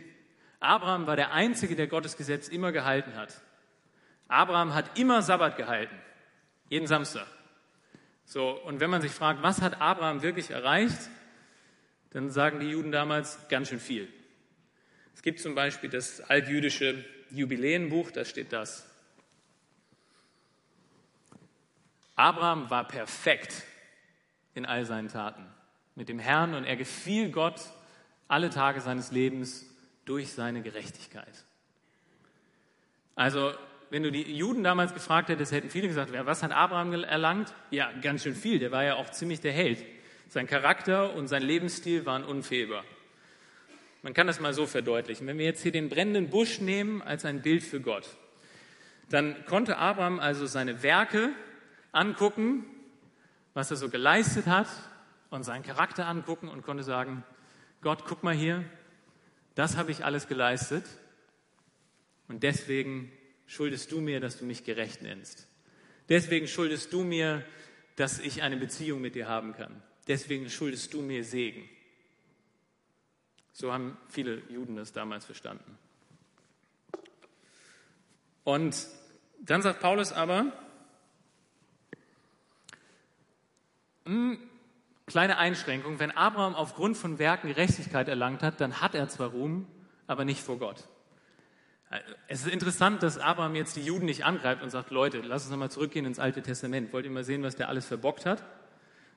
Abraham 0.58 1.06
war 1.06 1.16
der 1.16 1.32
Einzige, 1.32 1.76
der 1.76 1.86
Gottes 1.86 2.16
Gesetz 2.16 2.48
immer 2.48 2.72
gehalten 2.72 3.14
hat. 3.14 3.40
Abraham 4.28 4.74
hat 4.74 4.98
immer 4.98 5.22
Sabbat 5.22 5.56
gehalten, 5.56 5.96
jeden 6.68 6.86
Samstag. 6.86 7.26
So, 8.24 8.50
und 8.50 8.78
wenn 8.78 8.90
man 8.90 9.02
sich 9.02 9.10
fragt, 9.10 9.42
was 9.42 9.60
hat 9.60 9.80
Abraham 9.80 10.22
wirklich 10.22 10.50
erreicht, 10.50 11.10
dann 12.10 12.30
sagen 12.30 12.60
die 12.60 12.68
Juden 12.68 12.92
damals 12.92 13.48
ganz 13.48 13.68
schön 13.68 13.80
viel. 13.80 14.08
Es 15.14 15.22
gibt 15.22 15.40
zum 15.40 15.54
Beispiel 15.54 15.90
das 15.90 16.20
altjüdische 16.20 17.04
Jubiläenbuch, 17.30 18.10
da 18.10 18.24
steht 18.24 18.52
das. 18.52 18.86
Abraham 22.14 22.70
war 22.70 22.86
perfekt 22.86 23.64
in 24.54 24.66
all 24.66 24.84
seinen 24.84 25.08
Taten 25.08 25.46
mit 25.94 26.08
dem 26.08 26.18
Herrn 26.18 26.54
und 26.54 26.64
er 26.64 26.76
gefiel 26.76 27.30
Gott 27.30 27.60
alle 28.30 28.50
Tage 28.50 28.80
seines 28.80 29.10
Lebens 29.10 29.66
durch 30.04 30.32
seine 30.32 30.62
Gerechtigkeit. 30.62 31.44
Also, 33.16 33.52
wenn 33.90 34.02
du 34.02 34.12
die 34.12 34.22
Juden 34.22 34.62
damals 34.62 34.94
gefragt 34.94 35.28
hättest, 35.28 35.52
hätten 35.52 35.68
viele 35.68 35.88
gesagt, 35.88 36.12
was 36.12 36.42
hat 36.42 36.52
Abraham 36.52 36.92
erlangt? 36.92 37.52
Ja, 37.70 37.90
ganz 38.00 38.22
schön 38.22 38.34
viel, 38.36 38.60
der 38.60 38.70
war 38.70 38.84
ja 38.84 38.94
auch 38.94 39.10
ziemlich 39.10 39.40
der 39.40 39.52
Held. 39.52 39.84
Sein 40.28 40.46
Charakter 40.46 41.12
und 41.14 41.26
sein 41.26 41.42
Lebensstil 41.42 42.06
waren 42.06 42.24
unfehlbar. 42.24 42.84
Man 44.02 44.14
kann 44.14 44.28
das 44.28 44.40
mal 44.40 44.54
so 44.54 44.66
verdeutlichen. 44.66 45.26
Wenn 45.26 45.38
wir 45.38 45.44
jetzt 45.44 45.62
hier 45.62 45.72
den 45.72 45.88
brennenden 45.88 46.30
Busch 46.30 46.60
nehmen 46.60 47.02
als 47.02 47.24
ein 47.24 47.42
Bild 47.42 47.64
für 47.64 47.80
Gott, 47.80 48.16
dann 49.10 49.44
konnte 49.44 49.76
Abraham 49.76 50.20
also 50.20 50.46
seine 50.46 50.84
Werke 50.84 51.30
angucken, 51.90 52.64
was 53.54 53.72
er 53.72 53.76
so 53.76 53.88
geleistet 53.88 54.46
hat, 54.46 54.68
und 55.30 55.44
seinen 55.44 55.62
Charakter 55.62 56.06
angucken 56.06 56.48
und 56.48 56.62
konnte 56.62 56.82
sagen, 56.82 57.22
Gott, 57.80 58.04
guck 58.06 58.22
mal 58.22 58.34
hier, 58.34 58.64
das 59.54 59.76
habe 59.76 59.90
ich 59.90 60.04
alles 60.04 60.28
geleistet 60.28 60.84
und 62.28 62.42
deswegen 62.42 63.10
schuldest 63.46 63.90
du 63.92 64.00
mir, 64.00 64.20
dass 64.20 64.38
du 64.38 64.44
mich 64.44 64.64
gerecht 64.64 65.02
nennst. 65.02 65.46
Deswegen 66.08 66.46
schuldest 66.46 66.92
du 66.92 67.04
mir, 67.04 67.44
dass 67.96 68.18
ich 68.18 68.42
eine 68.42 68.56
Beziehung 68.56 69.00
mit 69.00 69.14
dir 69.14 69.28
haben 69.28 69.54
kann 69.54 69.82
deswegen 70.10 70.50
schuldest 70.50 70.92
du 70.92 71.02
mir 71.02 71.22
Segen. 71.22 71.68
So 73.52 73.72
haben 73.72 73.96
viele 74.08 74.42
Juden 74.48 74.74
das 74.74 74.92
damals 74.92 75.24
verstanden. 75.24 75.78
Und 78.42 78.88
dann 79.38 79.62
sagt 79.62 79.80
Paulus 79.80 80.12
aber, 80.12 80.52
hm, 84.04 84.49
kleine 85.10 85.38
Einschränkung, 85.38 85.98
wenn 85.98 86.12
Abraham 86.12 86.54
aufgrund 86.54 86.96
von 86.96 87.18
Werken 87.18 87.48
Gerechtigkeit 87.48 88.08
erlangt 88.08 88.42
hat, 88.42 88.60
dann 88.60 88.80
hat 88.80 88.94
er 88.94 89.08
zwar 89.08 89.30
Ruhm, 89.30 89.66
aber 90.06 90.24
nicht 90.24 90.40
vor 90.40 90.58
Gott. 90.58 90.88
Es 92.28 92.46
ist 92.46 92.52
interessant, 92.52 93.02
dass 93.02 93.18
Abraham 93.18 93.56
jetzt 93.56 93.74
die 93.74 93.82
Juden 93.82 94.06
nicht 94.06 94.24
angreift 94.24 94.62
und 94.62 94.70
sagt, 94.70 94.92
Leute, 94.92 95.18
lass 95.18 95.42
uns 95.42 95.50
nochmal 95.50 95.70
zurückgehen 95.70 96.06
ins 96.06 96.20
Alte 96.20 96.42
Testament. 96.42 96.92
Wollt 96.92 97.04
ihr 97.04 97.10
mal 97.10 97.24
sehen, 97.24 97.42
was 97.42 97.56
der 97.56 97.68
alles 97.68 97.86
verbockt 97.86 98.24
hat? 98.24 98.44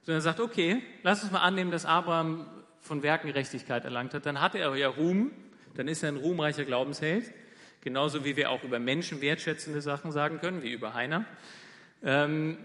Sondern 0.01 0.17
er 0.17 0.21
sagt, 0.21 0.39
okay, 0.39 0.81
lass 1.03 1.21
uns 1.21 1.31
mal 1.31 1.41
annehmen, 1.41 1.69
dass 1.69 1.85
Abraham 1.85 2.47
von 2.81 3.03
Werken 3.03 3.27
Gerechtigkeit 3.27 3.85
erlangt 3.85 4.15
hat. 4.15 4.25
Dann 4.25 4.41
hat 4.41 4.55
er 4.55 4.75
ja 4.75 4.87
Ruhm, 4.87 5.31
dann 5.75 5.87
ist 5.87 6.01
er 6.01 6.09
ein 6.09 6.17
ruhmreicher 6.17 6.65
Glaubensheld. 6.65 7.31
Genauso 7.81 8.25
wie 8.25 8.35
wir 8.35 8.49
auch 8.49 8.63
über 8.63 8.79
Menschen 8.79 9.21
wertschätzende 9.21 9.81
Sachen 9.81 10.11
sagen 10.11 10.39
können, 10.39 10.63
wie 10.63 10.71
über 10.71 10.95
Heiner. 10.95 11.25
Ähm, 12.01 12.57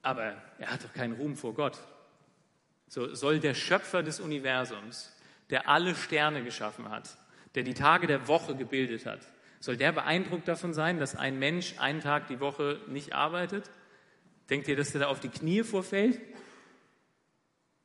aber 0.00 0.34
er 0.58 0.70
hat 0.70 0.84
doch 0.84 0.92
keinen 0.94 1.14
Ruhm 1.14 1.36
vor 1.36 1.52
Gott. 1.52 1.78
So 2.94 3.12
soll 3.12 3.40
der 3.40 3.54
Schöpfer 3.54 4.04
des 4.04 4.20
Universums, 4.20 5.12
der 5.50 5.68
alle 5.68 5.96
Sterne 5.96 6.44
geschaffen 6.44 6.90
hat, 6.90 7.18
der 7.56 7.64
die 7.64 7.74
Tage 7.74 8.06
der 8.06 8.28
Woche 8.28 8.54
gebildet 8.54 9.04
hat, 9.04 9.18
soll 9.58 9.76
der 9.76 9.90
beeindruckt 9.90 10.46
davon 10.46 10.72
sein, 10.72 11.00
dass 11.00 11.16
ein 11.16 11.40
Mensch 11.40 11.74
einen 11.80 11.98
Tag 11.98 12.28
die 12.28 12.38
Woche 12.38 12.78
nicht 12.86 13.12
arbeitet? 13.12 13.68
Denkt 14.48 14.68
ihr, 14.68 14.76
dass 14.76 14.92
der 14.92 15.00
da 15.00 15.06
auf 15.08 15.18
die 15.18 15.28
Knie 15.28 15.64
vorfällt? 15.64 16.20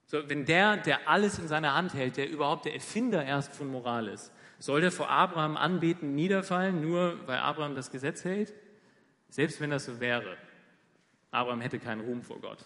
So, 0.05 0.29
wenn 0.29 0.45
der, 0.45 0.77
der 0.77 1.09
alles 1.09 1.39
in 1.39 1.47
seiner 1.47 1.73
Hand 1.73 1.95
hält, 1.95 2.17
der 2.17 2.29
überhaupt 2.29 2.65
der 2.65 2.75
Erfinder 2.75 3.25
erst 3.25 3.55
von 3.55 3.67
Moral 3.67 4.09
ist, 4.09 4.31
soll 4.59 4.81
der 4.81 4.91
vor 4.91 5.09
Abraham 5.09 5.57
anbeten, 5.57 6.13
niederfallen, 6.13 6.81
nur 6.81 7.17
weil 7.27 7.39
Abraham 7.39 7.73
das 7.73 7.89
Gesetz 7.89 8.23
hält? 8.25 8.53
Selbst 9.31 9.59
wenn 9.59 9.71
das 9.71 9.85
so 9.85 9.99
wäre. 9.99 10.37
Abraham 11.31 11.61
hätte 11.61 11.79
keinen 11.79 12.01
Ruhm 12.01 12.21
vor 12.21 12.39
Gott. 12.39 12.63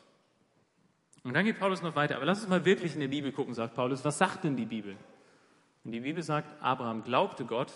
Und 1.23 1.33
dann 1.33 1.45
geht 1.45 1.59
Paulus 1.59 1.81
noch 1.81 1.95
weiter. 1.95 2.17
Aber 2.17 2.25
lass 2.25 2.39
uns 2.41 2.49
mal 2.49 2.65
wirklich 2.65 2.93
in 2.93 2.99
der 2.99 3.07
Bibel 3.07 3.31
gucken, 3.31 3.53
sagt 3.53 3.75
Paulus. 3.75 4.03
Was 4.03 4.17
sagt 4.17 4.43
denn 4.43 4.57
die 4.57 4.65
Bibel? 4.65 4.97
Und 5.83 5.91
die 5.91 6.01
Bibel 6.01 6.23
sagt, 6.23 6.61
Abraham 6.61 7.03
glaubte 7.03 7.45
Gott 7.45 7.73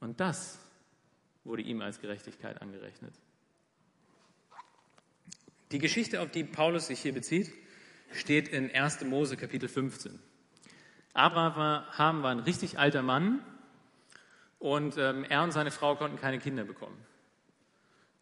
und 0.00 0.20
das 0.20 0.58
wurde 1.44 1.62
ihm 1.62 1.80
als 1.80 2.00
Gerechtigkeit 2.00 2.60
angerechnet. 2.60 3.14
Die 5.72 5.78
Geschichte, 5.78 6.20
auf 6.20 6.30
die 6.30 6.44
Paulus 6.44 6.88
sich 6.88 7.00
hier 7.00 7.12
bezieht, 7.12 7.52
steht 8.12 8.48
in 8.48 8.70
1. 8.70 9.04
Mose 9.04 9.36
Kapitel 9.36 9.68
15. 9.68 10.18
Abraham 11.12 12.22
war 12.22 12.30
ein 12.30 12.40
richtig 12.40 12.78
alter 12.78 13.02
Mann 13.02 13.44
und 14.58 14.96
ähm, 14.98 15.24
er 15.24 15.42
und 15.42 15.52
seine 15.52 15.70
Frau 15.70 15.94
konnten 15.94 16.18
keine 16.18 16.38
Kinder 16.38 16.64
bekommen. 16.64 16.96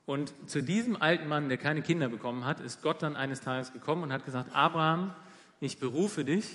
Und 0.05 0.33
zu 0.49 0.63
diesem 0.63 1.01
alten 1.01 1.29
Mann, 1.29 1.49
der 1.49 1.59
keine 1.59 1.83
Kinder 1.83 2.09
bekommen 2.09 2.45
hat, 2.45 2.61
ist 2.61 2.83
Gott 2.83 3.03
dann 3.03 3.17
eines 3.17 3.41
Tages 3.41 3.73
gekommen 3.73 4.03
und 4.03 4.13
hat 4.13 4.25
gesagt, 4.25 4.55
Abraham, 4.55 5.15
ich 5.61 5.79
berufe 5.79 6.25
dich 6.25 6.47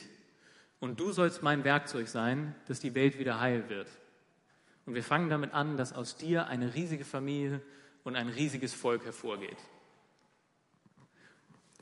und 0.80 1.00
du 1.00 1.12
sollst 1.12 1.44
mein 1.44 1.64
Werkzeug 1.64 2.08
sein, 2.08 2.56
dass 2.68 2.80
die 2.80 2.94
Welt 2.94 3.20
wieder 3.20 3.40
heil 3.40 3.70
wird. 3.70 3.88
Und 4.86 4.96
wir 4.96 5.04
fangen 5.04 5.30
damit 5.30 5.54
an, 5.54 5.78
dass 5.78 5.94
aus 5.94 6.18
dir 6.18 6.48
eine 6.48 6.74
riesige 6.74 7.06
Familie 7.06 7.62
und 8.04 8.16
ein 8.16 8.30
riesiges 8.30 8.74
Volk 8.74 9.06
hervorgeht. 9.06 9.58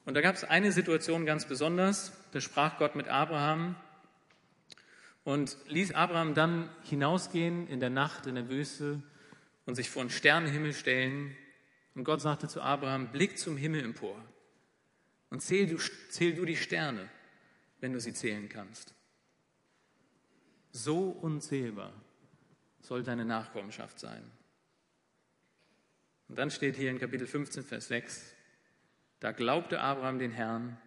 Und 0.06 0.14
da 0.14 0.22
gab 0.22 0.36
es 0.36 0.44
eine 0.44 0.72
Situation 0.72 1.26
ganz 1.26 1.48
besonders, 1.48 2.14
da 2.32 2.40
sprach 2.40 2.78
Gott 2.78 2.96
mit 2.96 3.08
Abraham 3.08 3.76
und 5.24 5.58
ließ 5.68 5.94
Abraham 5.94 6.36
dann 6.36 6.70
hinausgehen 6.84 7.68
in 7.68 7.80
der 7.80 7.90
Nacht 7.90 8.28
in 8.28 8.36
der 8.36 8.50
Wüste 8.50 9.02
und 9.66 9.74
sich 9.76 9.90
vor 9.90 10.02
einen 10.02 10.12
Sternenhimmel 10.12 10.74
stellen. 10.74 11.36
Und 11.96 12.04
Gott 12.04 12.22
sagte 12.22 12.48
zu 12.48 12.62
Abraham, 12.62 13.12
blick 13.12 13.40
zum 13.40 13.58
Himmel 13.58 13.84
empor 13.84 14.24
und 15.30 15.42
zähl 15.42 15.68
du, 15.68 15.78
zähl 16.10 16.36
du 16.36 16.46
die 16.46 16.58
Sterne 16.58 17.10
wenn 17.86 17.94
du 17.94 18.00
sie 18.00 18.14
zählen 18.14 18.50
kannst. 18.50 18.96
So 20.72 21.10
unzählbar 21.10 21.94
soll 22.82 23.04
deine 23.04 23.25
Nachkommenschaft 23.25 24.00
sein. 24.00 24.24
Und 26.28 26.38
dann 26.38 26.50
steht 26.50 26.75
hier 26.75 26.90
in 26.90 26.98
Kapitel 27.00 27.28
15, 27.28 27.64
Vers 27.64 27.88
6, 27.90 28.34
da 29.20 29.32
glaubte 29.32 29.80
Abraham 29.80 30.20
den 30.20 30.32
Herrn 30.32 30.78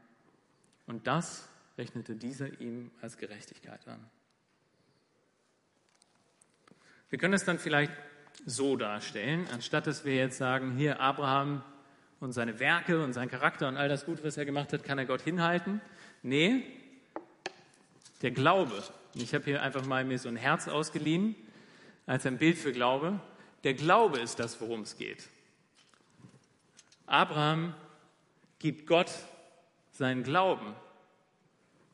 und 0.86 1.06
das 1.06 1.48
rechnete 1.76 2.16
dieser 2.16 2.60
ihm 2.60 2.90
als 3.00 3.16
Gerechtigkeit 3.16 3.86
an. 3.86 4.04
Wir 7.10 7.18
können 7.18 7.34
es 7.34 7.44
dann 7.44 7.58
vielleicht 7.58 7.92
so 8.46 8.76
darstellen, 8.76 9.46
anstatt 9.52 9.86
dass 9.86 10.04
wir 10.04 10.14
jetzt 10.14 10.38
sagen, 10.38 10.76
hier 10.76 11.00
Abraham 11.00 11.62
und 12.20 12.32
seine 12.32 12.58
Werke 12.58 13.02
und 13.02 13.12
sein 13.12 13.30
Charakter 13.30 13.68
und 13.68 13.76
all 13.76 13.88
das 13.88 14.04
Gute, 14.06 14.24
was 14.24 14.36
er 14.36 14.44
gemacht 14.44 14.72
hat, 14.72 14.84
kann 14.84 14.98
er 14.98 15.06
Gott 15.06 15.22
hinhalten. 15.22 15.80
Nee, 16.22 16.64
der 18.22 18.30
Glaube, 18.30 18.82
ich 19.14 19.34
habe 19.34 19.44
hier 19.44 19.62
einfach 19.62 19.84
mal 19.84 20.04
mir 20.04 20.18
so 20.18 20.28
ein 20.28 20.36
Herz 20.36 20.68
ausgeliehen 20.68 21.36
als 22.06 22.26
ein 22.26 22.38
Bild 22.38 22.58
für 22.58 22.72
Glaube. 22.72 23.20
Der 23.64 23.74
Glaube 23.74 24.18
ist 24.18 24.38
das, 24.38 24.60
worum 24.60 24.82
es 24.82 24.96
geht. 24.96 25.28
Abraham 27.06 27.74
gibt 28.58 28.86
Gott 28.86 29.10
seinen 29.92 30.22
Glauben 30.22 30.74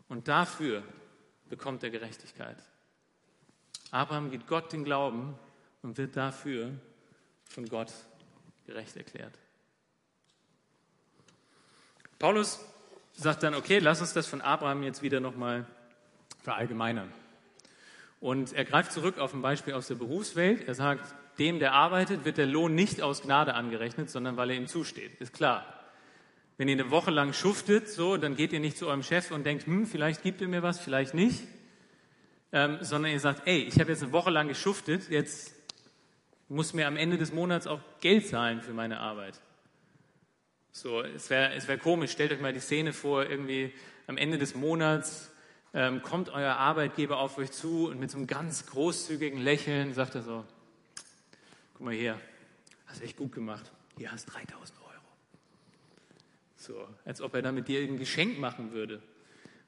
und 0.08 0.28
dafür 0.28 0.82
bekommt 1.48 1.82
er 1.82 1.90
Gerechtigkeit. 1.90 2.56
Abraham 3.90 4.30
gibt 4.30 4.48
Gott 4.48 4.72
den 4.72 4.84
Glauben 4.84 5.38
und 5.84 5.98
wird 5.98 6.16
dafür 6.16 6.72
von 7.44 7.68
Gott 7.68 7.92
gerecht 8.66 8.96
erklärt. 8.96 9.38
Paulus 12.18 12.58
sagt 13.12 13.42
dann, 13.42 13.54
okay, 13.54 13.78
lass 13.78 14.00
uns 14.00 14.14
das 14.14 14.26
von 14.26 14.40
Abraham 14.40 14.82
jetzt 14.82 15.02
wieder 15.02 15.20
nochmal 15.20 15.66
verallgemeinern. 16.42 17.12
Und 18.18 18.54
er 18.54 18.64
greift 18.64 18.92
zurück 18.92 19.18
auf 19.18 19.34
ein 19.34 19.42
Beispiel 19.42 19.74
aus 19.74 19.86
der 19.86 19.96
Berufswelt. 19.96 20.66
Er 20.66 20.74
sagt, 20.74 21.14
dem, 21.38 21.58
der 21.58 21.74
arbeitet, 21.74 22.24
wird 22.24 22.38
der 22.38 22.46
Lohn 22.46 22.74
nicht 22.74 23.02
aus 23.02 23.20
Gnade 23.22 23.54
angerechnet, 23.54 24.08
sondern 24.08 24.38
weil 24.38 24.50
er 24.50 24.56
ihm 24.56 24.66
zusteht. 24.66 25.20
Ist 25.20 25.34
klar. 25.34 25.66
Wenn 26.56 26.68
ihr 26.68 26.76
eine 26.80 26.90
Woche 26.90 27.10
lang 27.10 27.34
schuftet, 27.34 27.90
so, 27.90 28.16
dann 28.16 28.36
geht 28.36 28.54
ihr 28.54 28.60
nicht 28.60 28.78
zu 28.78 28.86
eurem 28.86 29.02
Chef 29.02 29.30
und 29.32 29.44
denkt, 29.44 29.66
hm, 29.66 29.86
vielleicht 29.86 30.22
gibt 30.22 30.40
er 30.40 30.48
mir 30.48 30.62
was, 30.62 30.78
vielleicht 30.78 31.12
nicht, 31.12 31.42
ähm, 32.52 32.78
sondern 32.80 33.12
ihr 33.12 33.20
sagt, 33.20 33.46
ey, 33.46 33.64
ich 33.64 33.78
habe 33.80 33.90
jetzt 33.90 34.02
eine 34.02 34.12
Woche 34.12 34.30
lang 34.30 34.48
geschuftet, 34.48 35.10
jetzt 35.10 35.52
muss 36.54 36.72
mir 36.72 36.86
am 36.86 36.96
Ende 36.96 37.18
des 37.18 37.32
Monats 37.32 37.66
auch 37.66 37.80
Geld 38.00 38.26
zahlen 38.26 38.62
für 38.62 38.72
meine 38.72 39.00
Arbeit. 39.00 39.40
So, 40.72 41.02
es 41.02 41.28
wäre 41.30 41.52
es 41.54 41.68
wär 41.68 41.78
komisch, 41.78 42.12
stellt 42.12 42.32
euch 42.32 42.40
mal 42.40 42.52
die 42.52 42.60
Szene 42.60 42.92
vor, 42.92 43.28
irgendwie 43.28 43.72
am 44.06 44.16
Ende 44.16 44.38
des 44.38 44.54
Monats 44.54 45.30
ähm, 45.72 46.02
kommt 46.02 46.28
euer 46.28 46.54
Arbeitgeber 46.54 47.18
auf 47.18 47.38
euch 47.38 47.50
zu 47.50 47.88
und 47.88 47.98
mit 47.98 48.10
so 48.10 48.18
einem 48.18 48.26
ganz 48.26 48.66
großzügigen 48.66 49.40
Lächeln 49.40 49.94
sagt 49.94 50.14
er 50.14 50.22
so, 50.22 50.44
guck 51.74 51.86
mal 51.86 51.94
hier, 51.94 52.20
hast 52.86 53.02
echt 53.02 53.16
gut 53.16 53.32
gemacht, 53.32 53.70
hier 53.96 54.12
hast 54.12 54.26
3000 54.26 54.78
Euro. 54.80 54.90
So, 56.56 56.88
als 57.04 57.20
ob 57.20 57.34
er 57.34 57.42
damit 57.42 57.68
dir 57.68 57.80
ein 57.82 57.98
Geschenk 57.98 58.38
machen 58.38 58.72
würde. 58.72 59.02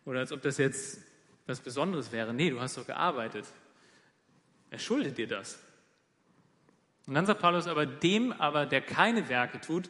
Oder 0.04 0.20
als 0.20 0.30
ob 0.30 0.40
das 0.42 0.58
jetzt 0.58 1.00
was 1.46 1.60
Besonderes 1.60 2.12
wäre. 2.12 2.32
Nee, 2.32 2.50
du 2.50 2.60
hast 2.60 2.76
doch 2.76 2.86
gearbeitet. 2.86 3.44
Er 4.70 4.78
schuldet 4.78 5.18
dir 5.18 5.26
das. 5.26 5.58
Und 7.06 7.14
dann 7.14 7.26
sagt 7.26 7.40
Paulus 7.40 7.66
aber 7.66 7.86
dem 7.86 8.32
aber, 8.32 8.66
der 8.66 8.80
keine 8.80 9.28
Werke 9.28 9.60
tut, 9.60 9.88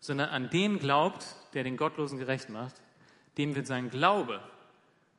sondern 0.00 0.30
an 0.30 0.50
den 0.50 0.78
glaubt, 0.78 1.24
der 1.52 1.64
den 1.64 1.76
Gottlosen 1.76 2.18
gerecht 2.18 2.48
macht, 2.48 2.74
dem 3.38 3.54
wird 3.54 3.66
sein 3.66 3.90
Glaube 3.90 4.40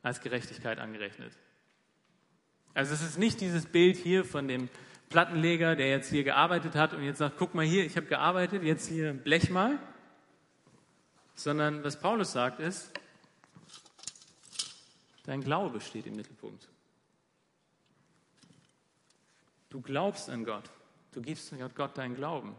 als 0.02 0.20
Gerechtigkeit 0.20 0.78
angerechnet. 0.78 1.32
Also 2.74 2.94
es 2.94 3.02
ist 3.02 3.18
nicht 3.18 3.40
dieses 3.40 3.66
Bild 3.66 3.96
hier 3.96 4.24
von 4.24 4.48
dem 4.48 4.68
Plattenleger, 5.08 5.74
der 5.74 5.88
jetzt 5.88 6.10
hier 6.10 6.24
gearbeitet 6.24 6.74
hat 6.74 6.92
und 6.92 7.02
jetzt 7.02 7.18
sagt, 7.18 7.36
guck 7.38 7.54
mal 7.54 7.64
hier, 7.64 7.84
ich 7.84 7.96
habe 7.96 8.06
gearbeitet, 8.06 8.62
jetzt 8.62 8.88
hier 8.88 9.12
blech 9.12 9.50
mal. 9.50 9.78
Sondern 11.34 11.84
was 11.84 11.98
Paulus 11.98 12.32
sagt 12.32 12.60
ist, 12.60 12.92
dein 15.24 15.40
Glaube 15.42 15.80
steht 15.80 16.06
im 16.06 16.16
Mittelpunkt. 16.16 16.68
Du 19.70 19.80
glaubst 19.80 20.30
an 20.30 20.44
Gott. 20.44 20.70
Du 21.18 21.22
gibst 21.22 21.52
Gott 21.74 21.98
deinen 21.98 22.14
Glauben. 22.14 22.54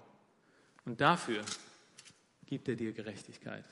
Und 0.83 0.99
dafür 0.99 1.43
gibt 2.45 2.67
er 2.67 2.75
dir 2.75 2.91
Gerechtigkeit. 2.91 3.63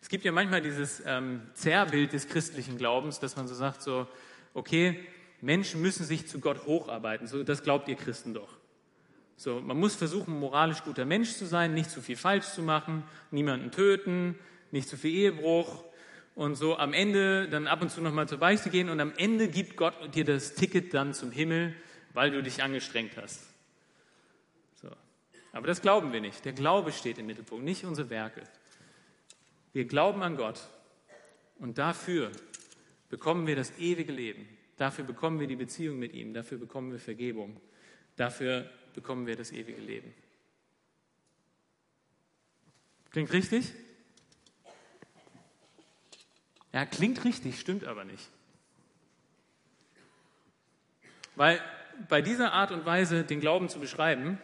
Es 0.00 0.08
gibt 0.08 0.24
ja 0.24 0.30
manchmal 0.30 0.62
dieses 0.62 1.02
ähm, 1.04 1.42
Zerrbild 1.54 2.12
des 2.12 2.28
christlichen 2.28 2.78
Glaubens, 2.78 3.18
dass 3.18 3.34
man 3.34 3.48
so 3.48 3.56
sagt, 3.56 3.82
so, 3.82 4.06
okay, 4.54 5.04
Menschen 5.40 5.82
müssen 5.82 6.06
sich 6.06 6.28
zu 6.28 6.38
Gott 6.38 6.66
hocharbeiten. 6.66 7.26
So, 7.26 7.42
das 7.42 7.64
glaubt 7.64 7.88
ihr 7.88 7.96
Christen 7.96 8.32
doch. 8.32 8.58
So, 9.36 9.60
man 9.60 9.76
muss 9.76 9.96
versuchen, 9.96 10.38
moralisch 10.38 10.84
guter 10.84 11.04
Mensch 11.04 11.32
zu 11.32 11.44
sein, 11.44 11.74
nicht 11.74 11.90
zu 11.90 12.00
viel 12.00 12.14
falsch 12.14 12.46
zu 12.46 12.62
machen, 12.62 13.02
niemanden 13.32 13.72
töten, 13.72 14.38
nicht 14.70 14.88
zu 14.88 14.96
viel 14.96 15.12
Ehebruch 15.12 15.82
und 16.36 16.54
so 16.54 16.78
am 16.78 16.92
Ende 16.92 17.48
dann 17.48 17.66
ab 17.66 17.82
und 17.82 17.90
zu 17.90 18.02
nochmal 18.02 18.28
zur 18.28 18.38
Beichte 18.38 18.70
gehen 18.70 18.88
und 18.88 19.00
am 19.00 19.14
Ende 19.16 19.48
gibt 19.48 19.76
Gott 19.76 20.14
dir 20.14 20.24
das 20.24 20.54
Ticket 20.54 20.94
dann 20.94 21.12
zum 21.12 21.32
Himmel, 21.32 21.74
weil 22.18 22.32
du 22.32 22.42
dich 22.42 22.64
angestrengt 22.64 23.16
hast. 23.16 23.46
So. 24.82 24.90
Aber 25.52 25.68
das 25.68 25.80
glauben 25.80 26.12
wir 26.12 26.20
nicht. 26.20 26.44
Der 26.44 26.52
Glaube 26.52 26.90
steht 26.90 27.16
im 27.18 27.26
Mittelpunkt, 27.26 27.64
nicht 27.64 27.84
unsere 27.84 28.10
Werke. 28.10 28.42
Wir 29.72 29.84
glauben 29.84 30.20
an 30.24 30.36
Gott 30.36 30.68
und 31.60 31.78
dafür 31.78 32.32
bekommen 33.08 33.46
wir 33.46 33.54
das 33.54 33.78
ewige 33.78 34.10
Leben. 34.10 34.48
Dafür 34.78 35.04
bekommen 35.04 35.38
wir 35.38 35.46
die 35.46 35.54
Beziehung 35.54 36.00
mit 36.00 36.12
ihm. 36.12 36.34
Dafür 36.34 36.58
bekommen 36.58 36.90
wir 36.90 36.98
Vergebung. 36.98 37.60
Dafür 38.16 38.68
bekommen 38.94 39.28
wir 39.28 39.36
das 39.36 39.52
ewige 39.52 39.80
Leben. 39.80 40.12
Klingt 43.12 43.32
richtig? 43.32 43.72
Ja, 46.72 46.84
klingt 46.84 47.24
richtig, 47.24 47.60
stimmt 47.60 47.84
aber 47.84 48.04
nicht. 48.04 48.28
Weil 51.36 51.62
bei 52.08 52.22
dieser 52.22 52.52
Art 52.52 52.70
und 52.70 52.86
Weise, 52.86 53.24
den 53.24 53.40
Glauben 53.40 53.68
zu 53.68 53.80
beschreiben, 53.80 54.38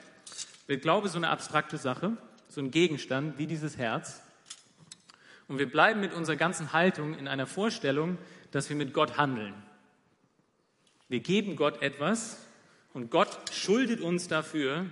wird 0.66 0.82
Glaube 0.82 1.08
so 1.08 1.18
eine 1.18 1.28
abstrakte 1.28 1.76
Sache, 1.76 2.16
so 2.48 2.60
ein 2.60 2.70
Gegenstand 2.70 3.38
wie 3.38 3.46
dieses 3.46 3.76
Herz. 3.76 4.22
Und 5.46 5.58
wir 5.58 5.70
bleiben 5.70 6.00
mit 6.00 6.14
unserer 6.14 6.36
ganzen 6.36 6.72
Haltung 6.72 7.16
in 7.18 7.28
einer 7.28 7.46
Vorstellung, 7.46 8.18
dass 8.50 8.68
wir 8.68 8.76
mit 8.76 8.94
Gott 8.94 9.18
handeln. 9.18 9.54
Wir 11.08 11.20
geben 11.20 11.56
Gott 11.56 11.82
etwas 11.82 12.38
und 12.94 13.10
Gott 13.10 13.52
schuldet 13.52 14.00
uns 14.00 14.26
dafür 14.28 14.86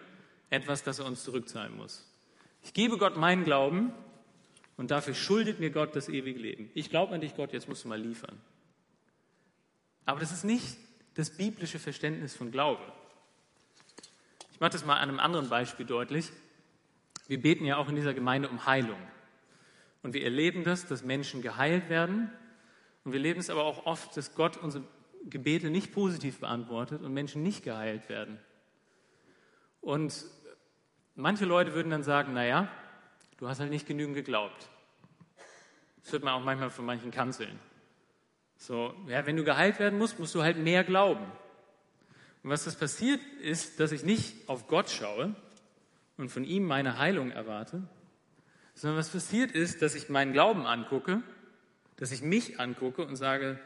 etwas, 0.50 0.82
das 0.82 0.98
er 0.98 1.06
uns 1.06 1.24
zurückzahlen 1.24 1.74
muss. 1.76 2.06
Ich 2.62 2.74
gebe 2.74 2.98
Gott 2.98 3.16
meinen 3.16 3.44
Glauben 3.44 3.92
und 4.76 4.90
dafür 4.90 5.14
schuldet 5.14 5.58
mir 5.58 5.70
Gott 5.70 5.96
das 5.96 6.08
ewige 6.08 6.38
Leben. 6.38 6.70
Ich 6.74 6.90
glaube 6.90 7.14
an 7.14 7.20
dich, 7.20 7.34
Gott, 7.34 7.52
jetzt 7.52 7.68
musst 7.68 7.84
du 7.84 7.88
mal 7.88 8.00
liefern. 8.00 8.38
Aber 10.04 10.20
das 10.20 10.32
ist 10.32 10.44
nicht 10.44 10.76
das 11.14 11.30
biblische 11.30 11.78
Verständnis 11.78 12.34
von 12.34 12.50
Glaube. 12.50 12.82
Ich 14.52 14.60
mache 14.60 14.70
das 14.70 14.84
mal 14.84 14.96
an 14.96 15.08
einem 15.08 15.20
anderen 15.20 15.48
Beispiel 15.48 15.86
deutlich. 15.86 16.30
Wir 17.26 17.40
beten 17.40 17.64
ja 17.64 17.76
auch 17.76 17.88
in 17.88 17.96
dieser 17.96 18.14
Gemeinde 18.14 18.48
um 18.48 18.66
Heilung. 18.66 18.98
Und 20.02 20.14
wir 20.14 20.24
erleben 20.24 20.64
das, 20.64 20.86
dass 20.86 21.04
Menschen 21.04 21.42
geheilt 21.42 21.88
werden. 21.88 22.30
Und 23.04 23.12
wir 23.12 23.18
erleben 23.18 23.40
es 23.40 23.50
aber 23.50 23.64
auch 23.64 23.86
oft, 23.86 24.16
dass 24.16 24.34
Gott 24.34 24.56
unsere 24.56 24.84
Gebete 25.24 25.70
nicht 25.70 25.92
positiv 25.92 26.40
beantwortet 26.40 27.02
und 27.02 27.12
Menschen 27.12 27.42
nicht 27.42 27.62
geheilt 27.62 28.08
werden. 28.08 28.38
Und 29.80 30.24
manche 31.14 31.44
Leute 31.44 31.74
würden 31.74 31.90
dann 31.90 32.02
sagen, 32.02 32.32
naja, 32.32 32.68
du 33.38 33.48
hast 33.48 33.60
halt 33.60 33.70
nicht 33.70 33.86
genügend 33.86 34.14
geglaubt. 34.14 34.68
Das 36.02 36.12
hört 36.12 36.24
man 36.24 36.34
auch 36.34 36.44
manchmal 36.44 36.70
von 36.70 36.84
manchen 36.84 37.10
Kanzeln. 37.10 37.58
So, 38.62 38.94
ja, 39.08 39.26
wenn 39.26 39.36
du 39.36 39.42
geheilt 39.42 39.80
werden 39.80 39.98
musst, 39.98 40.20
musst 40.20 40.36
du 40.36 40.42
halt 40.44 40.56
mehr 40.56 40.84
glauben. 40.84 41.24
Und 42.44 42.50
was 42.50 42.62
das 42.62 42.76
passiert 42.76 43.20
ist, 43.40 43.80
dass 43.80 43.90
ich 43.90 44.04
nicht 44.04 44.48
auf 44.48 44.68
Gott 44.68 44.88
schaue 44.88 45.34
und 46.16 46.28
von 46.28 46.44
ihm 46.44 46.64
meine 46.64 46.96
Heilung 46.96 47.32
erwarte, 47.32 47.82
sondern 48.74 49.00
was 49.00 49.08
passiert 49.08 49.50
ist, 49.50 49.82
dass 49.82 49.96
ich 49.96 50.08
meinen 50.10 50.32
Glauben 50.32 50.64
angucke, 50.64 51.24
dass 51.96 52.12
ich 52.12 52.22
mich 52.22 52.60
angucke 52.60 53.04
und 53.04 53.16
sage, 53.16 53.58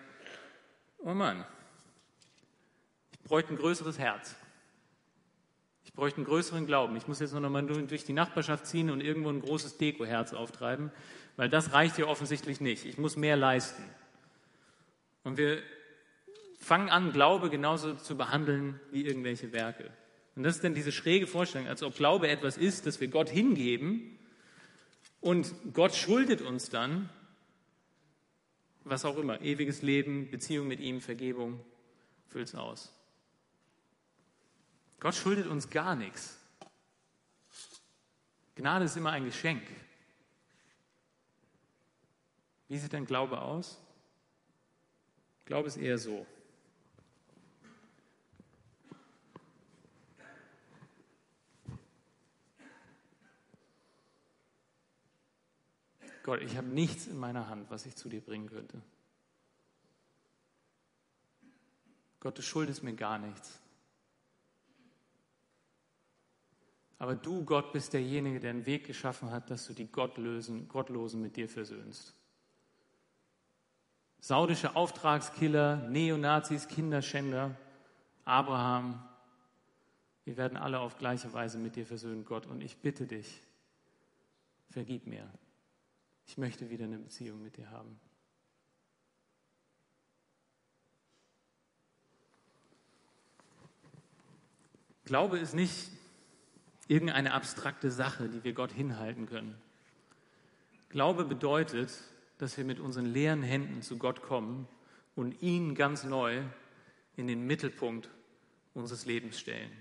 oh 1.01 1.13
Mann, 1.13 1.45
ich 3.13 3.21
bräuchte 3.21 3.53
ein 3.53 3.59
größeres 3.59 3.99
Herz. 3.99 4.35
Ich 5.85 5.93
bräuchte 5.93 6.17
einen 6.17 6.27
größeren 6.27 6.65
Glauben. 6.65 6.97
Ich 6.97 7.07
muss 7.07 7.21
jetzt 7.21 7.35
noch 7.35 7.51
mal 7.51 7.67
durch 7.67 8.05
die 8.05 8.15
Nachbarschaft 8.15 8.65
ziehen 8.65 8.89
und 8.89 9.03
irgendwo 9.03 9.29
ein 9.29 9.43
großes 9.43 9.77
Dekoherz 9.77 10.33
auftreiben, 10.33 10.91
weil 11.37 11.51
das 11.51 11.75
reicht 11.75 11.97
hier 11.97 12.09
offensichtlich 12.09 12.63
nicht. 12.63 12.87
Ich 12.87 12.97
muss 12.97 13.17
mehr 13.17 13.37
leisten. 13.37 13.83
Und 15.27 15.39
wir 15.39 15.61
fangen 16.61 16.89
an, 16.89 17.13
Glaube 17.13 17.51
genauso 17.51 17.95
zu 17.95 18.17
behandeln 18.17 18.79
wie 18.93 19.05
irgendwelche 19.05 19.53
Werke. 19.53 19.91
Und 20.37 20.45
das 20.45 20.55
ist 20.55 20.63
dann 20.63 20.73
diese 20.73 20.93
schräge 20.93 21.27
Vorstellung, 21.27 21.67
als 21.67 21.83
ob 21.83 21.97
Glaube 21.97 22.29
etwas 22.29 22.57
ist, 22.57 22.87
das 22.87 23.01
wir 23.01 23.09
Gott 23.09 23.29
hingeben 23.29 24.21
und 25.21 25.53
Gott 25.73 25.97
schuldet 25.97 26.43
uns 26.43 26.71
dann, 26.71 27.11
was 28.85 29.05
auch 29.05 29.17
immer, 29.17 29.41
ewiges 29.41 29.83
Leben, 29.83 30.31
Beziehung 30.31 30.69
mit 30.69 30.79
ihm, 30.79 31.01
Vergebung, 31.01 31.59
füllt 32.29 32.47
es 32.47 32.55
aus. 32.55 32.93
Gott 35.01 35.17
schuldet 35.17 35.49
uns 35.49 35.71
gar 35.71 35.97
nichts. 35.97 36.39
Gnade 38.55 38.85
ist 38.85 38.97
immer 38.97 39.11
ein 39.11 39.25
Geschenk. 39.25 39.65
Wie 42.69 42.79
sieht 42.79 42.93
dein 42.93 43.07
Glaube 43.07 43.43
aus? 43.43 43.81
Glaube 45.47 45.69
ist 45.69 45.77
eher 45.77 45.97
so. 45.97 46.27
Gott, 56.25 56.43
ich 56.43 56.57
habe 56.57 56.67
nichts 56.67 57.07
in 57.07 57.17
meiner 57.17 57.49
Hand, 57.49 57.71
was 57.71 57.87
ich 57.87 57.95
zu 57.95 58.09
dir 58.09 58.21
bringen 58.21 58.49
könnte. 58.49 58.83
Gott, 62.19 62.37
du 62.37 62.43
schuldest 62.43 62.83
mir 62.83 62.95
gar 62.95 63.19
nichts. 63.19 63.61
Aber 66.99 67.15
du, 67.15 67.45
Gott, 67.45 67.73
bist 67.73 67.93
derjenige, 67.93 68.41
der 68.41 68.51
einen 68.51 68.67
Weg 68.67 68.85
geschaffen 68.85 69.31
hat, 69.31 69.51
dass 69.51 69.69
du 69.69 69.75
die 69.75 69.87
Gottlosen 69.87 71.23
mit 71.23 71.37
dir 71.37 71.49
versöhnst. 71.49 72.16
Saudische 74.27 74.75
Auftragskiller, 74.75 75.77
Neonazis, 75.89 76.67
Kinderschänder, 76.67 77.55
Abraham, 78.25 79.01
wir 80.25 80.37
werden 80.37 80.59
alle 80.59 80.81
auf 80.81 80.99
gleiche 80.99 81.33
Weise 81.33 81.59
mit 81.59 81.77
dir 81.77 81.87
versöhnen, 81.87 82.25
Gott. 82.25 82.45
Und 82.47 82.61
ich 82.61 82.77
bitte 82.79 83.07
dich, 83.07 83.41
vergib 84.69 85.07
mir. 85.07 85.33
Ich 86.27 86.39
möchte 86.39 86.71
wieder 86.71 86.87
eine 86.87 86.99
Beziehung 86.99 87.41
mit 87.41 87.57
dir 87.57 87.71
haben. 87.71 88.01
Glaube 95.05 95.39
ist 95.39 95.55
nicht 95.55 95.93
irgendeine 96.89 97.33
abstrakte 97.33 97.93
Sache, 97.93 98.29
die 98.29 98.43
wir 98.43 98.55
Gott 98.55 98.73
hinhalten 98.73 99.27
können. 99.27 99.57
Glaube 100.89 101.25
bedeutet, 101.25 101.93
dass 102.39 102.57
wir 102.57 102.65
mit 102.65 102.81
unseren 102.81 103.07
leeren 103.07 103.43
Händen 103.43 103.83
zu 103.83 103.99
Gott 103.99 104.23
kommen 104.23 104.69
und 105.15 105.43
ihn 105.43 105.75
ganz 105.75 106.05
neu 106.05 106.43
in 107.17 107.27
den 107.27 107.47
Mittelpunkt 107.47 108.11
unseres 108.75 109.07
Lebens 109.07 109.39
stellen. 109.39 109.73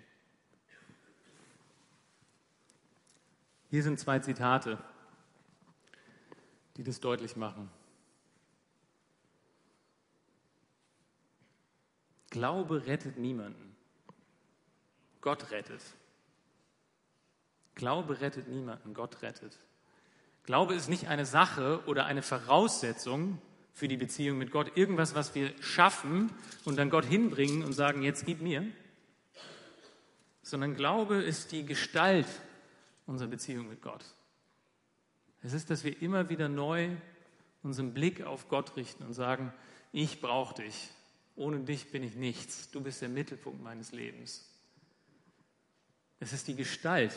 Hier 3.69 3.83
sind 3.83 3.99
zwei 3.99 4.19
Zitate 4.19 4.77
die 6.77 6.83
das 6.83 6.99
deutlich 6.99 7.35
machen. 7.35 7.69
Glaube 12.29 12.85
rettet 12.85 13.17
niemanden. 13.17 13.75
Gott 15.21 15.51
rettet. 15.51 15.81
Glaube 17.75 18.19
rettet 18.19 18.47
niemanden, 18.47 18.93
Gott 18.93 19.21
rettet. 19.21 19.57
Glaube 20.45 20.75
ist 20.75 20.89
nicht 20.89 21.07
eine 21.07 21.25
Sache 21.25 21.81
oder 21.87 22.05
eine 22.05 22.21
Voraussetzung 22.21 23.41
für 23.73 23.87
die 23.87 23.97
Beziehung 23.97 24.37
mit 24.37 24.51
Gott, 24.51 24.77
irgendwas, 24.77 25.15
was 25.15 25.35
wir 25.35 25.51
schaffen 25.61 26.31
und 26.63 26.77
dann 26.77 26.89
Gott 26.89 27.05
hinbringen 27.05 27.63
und 27.63 27.73
sagen, 27.73 28.03
jetzt 28.03 28.25
gib 28.25 28.41
mir, 28.41 28.65
sondern 30.43 30.75
Glaube 30.75 31.15
ist 31.15 31.51
die 31.51 31.65
Gestalt 31.65 32.27
unserer 33.07 33.29
Beziehung 33.29 33.67
mit 33.67 33.81
Gott. 33.81 34.05
Es 35.41 35.53
ist, 35.53 35.69
dass 35.69 35.83
wir 35.83 36.01
immer 36.01 36.29
wieder 36.29 36.47
neu 36.47 36.89
unseren 37.63 37.93
Blick 37.93 38.23
auf 38.23 38.47
Gott 38.47 38.75
richten 38.77 39.03
und 39.03 39.13
sagen, 39.13 39.51
ich 39.91 40.21
brauche 40.21 40.61
dich. 40.61 40.89
Ohne 41.35 41.59
dich 41.59 41.91
bin 41.91 42.03
ich 42.03 42.15
nichts. 42.15 42.69
Du 42.71 42.81
bist 42.81 43.01
der 43.01 43.09
Mittelpunkt 43.09 43.61
meines 43.61 43.91
Lebens. 43.91 44.49
Es 46.19 46.31
ist 46.31 46.47
die 46.47 46.55
Gestalt 46.55 47.13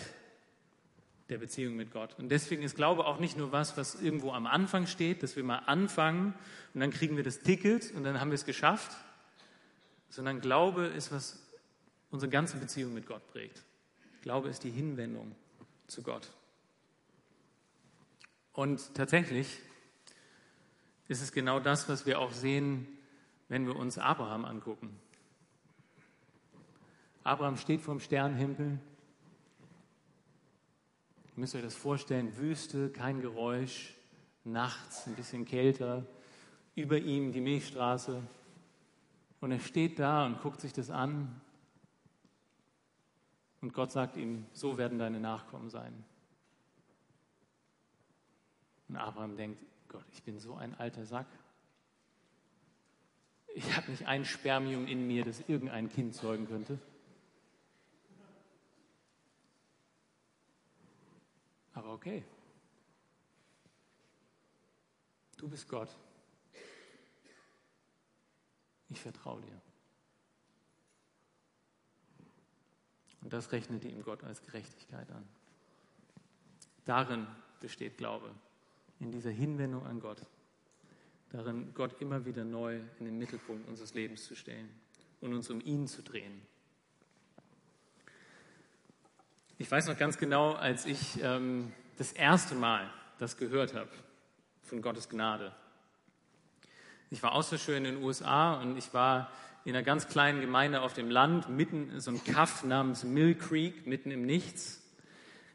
der 1.29 1.39
Beziehung 1.39 1.77
mit 1.77 1.91
Gott. 1.93 2.19
Und 2.19 2.31
deswegen 2.31 2.63
ist 2.63 2.77
Glaube 2.77 3.07
auch 3.07 3.19
nicht 3.19 3.37
nur 3.37 3.53
was, 3.53 3.77
was 3.77 4.01
irgendwo 4.01 4.33
am 4.33 4.47
Anfang 4.47 4.87
steht, 4.87 5.23
dass 5.23 5.37
wir 5.37 5.45
mal 5.45 5.59
anfangen 5.59 6.35
und 6.75 6.81
dann 6.81 6.91
kriegen 6.91 7.17
wir 7.17 7.25
das 7.25 7.41
Ticket 7.41 7.93
und 7.93 8.05
dann 8.05 8.21
haben 8.21 8.31
wir 8.31 8.37
es 8.37 8.47
geschafft, 8.47 8.97
sondern 10.09 10.41
Glaube 10.41 10.87
ist, 10.87 11.13
was 11.13 11.43
unsere 12.11 12.31
ganze 12.31 12.57
Beziehung 12.57 12.95
mit 12.95 13.07
Gott 13.07 13.27
prägt. 13.29 13.63
Glaube 14.23 14.49
ist 14.49 14.65
die 14.65 14.71
Hinwendung 14.71 15.35
zu 15.87 16.03
Gott. 16.03 16.33
Und 18.53 18.95
tatsächlich 18.95 19.61
ist 21.09 21.23
es 21.23 21.33
genau 21.33 21.61
das, 21.61 21.89
was 21.89 22.07
wir 22.07 22.19
auch 22.19 22.33
sehen, 22.33 22.87
wenn 23.49 23.67
wir 23.67 23.77
uns 23.77 23.99
Abraham 23.99 24.45
angucken. 24.45 24.99
Abraham 27.25 27.57
steht 27.57 27.83
vor 27.83 27.95
dem 27.95 28.01
Müsst 31.39 31.55
euch 31.55 31.63
das 31.63 31.77
vorstellen, 31.77 32.37
Wüste, 32.37 32.91
kein 32.91 33.21
Geräusch, 33.21 33.95
nachts 34.43 35.07
ein 35.07 35.15
bisschen 35.15 35.45
kälter, 35.45 36.05
über 36.75 36.99
ihm 36.99 37.31
die 37.31 37.41
Milchstraße. 37.41 38.21
Und 39.41 39.53
er 39.53 39.61
steht 39.61 40.01
da 40.01 40.27
und 40.27 40.43
guckt 40.43 40.61
sich 40.61 40.73
das 40.73 40.91
an. 40.91 41.41
Und 43.61 43.73
Gott 43.73 43.93
sagt 43.93 44.17
ihm, 44.17 44.47
so 44.53 44.79
werden 44.79 44.99
deine 44.99 45.21
Nachkommen 45.21 45.71
sein. 45.71 46.05
Und 48.89 48.97
Abraham 48.97 49.37
denkt, 49.37 49.65
Gott, 49.87 50.07
ich 50.11 50.25
bin 50.25 50.41
so 50.41 50.57
ein 50.57 50.75
alter 50.75 51.07
Sack. 51.07 51.29
Ich 53.55 53.77
habe 53.77 53.93
nicht 53.93 54.09
ein 54.09 54.25
Spermium 54.25 54.89
in 54.89 55.07
mir, 55.07 55.25
das 55.25 55.45
irgendein 55.47 55.89
Kind 55.89 56.17
zeugen 56.17 56.49
könnte. 56.49 56.81
Okay. 61.99 62.23
Du 65.37 65.49
bist 65.49 65.69
Gott. 65.69 65.89
Ich 68.89 69.01
vertraue 69.01 69.43
dir. 69.43 69.61
Und 73.21 73.33
das 73.33 73.51
rechnete 73.51 73.89
ihm 73.89 74.03
Gott 74.03 74.23
als 74.23 74.41
Gerechtigkeit 74.43 75.11
an. 75.11 75.29
Darin 76.85 77.27
besteht 77.61 77.99
Glaube, 77.99 78.33
in 79.01 79.11
dieser 79.11 79.31
Hinwendung 79.31 79.85
an 79.85 80.01
Gott. 80.01 80.23
Darin, 81.31 81.75
Gott 81.75 82.01
immer 82.01 82.25
wieder 82.25 82.45
neu 82.45 82.81
in 83.01 83.05
den 83.05 83.19
Mittelpunkt 83.19 83.69
unseres 83.69 83.95
Lebens 83.95 84.25
zu 84.25 84.37
stellen 84.37 84.71
und 85.21 85.35
uns 85.35 85.51
um 85.51 85.61
ihn 85.61 85.89
zu 85.89 86.03
drehen. 86.03 86.41
Ich 89.59 89.69
weiß 89.69 89.89
noch 89.89 89.99
ganz 89.99 90.17
genau, 90.17 90.53
als 90.53 90.87
ich 90.87 91.21
ähm, 91.21 91.73
das 91.99 92.13
erste 92.13 92.55
Mal 92.55 92.89
das 93.19 93.37
gehört 93.37 93.75
habe 93.75 93.91
von 94.63 94.81
Gottes 94.83 95.09
Gnade. 95.09 95.53
Ich 97.11 97.23
war 97.23 97.33
Austauschschüler 97.33 97.79
in 97.79 97.85
den 97.85 98.03
USA 98.03 98.61
und 98.61 98.77
ich 98.77 98.95
war 98.95 99.33
in 99.65 99.75
einer 99.75 99.83
ganz 99.83 100.09
kleinen 100.09 100.41
Gemeinde 100.41 100.83
auf 100.83 100.95
dem 100.95 101.11
Land, 101.11 101.49
mitten 101.49 101.91
in 101.91 102.01
so 102.01 102.11
einem 102.11 102.23
Kaff 102.23 102.63
namens 102.65 103.03
Mill 103.03 103.35
Creek, 103.35 103.87
mitten 103.87 104.11
im 104.13 104.25
Nichts. 104.25 104.83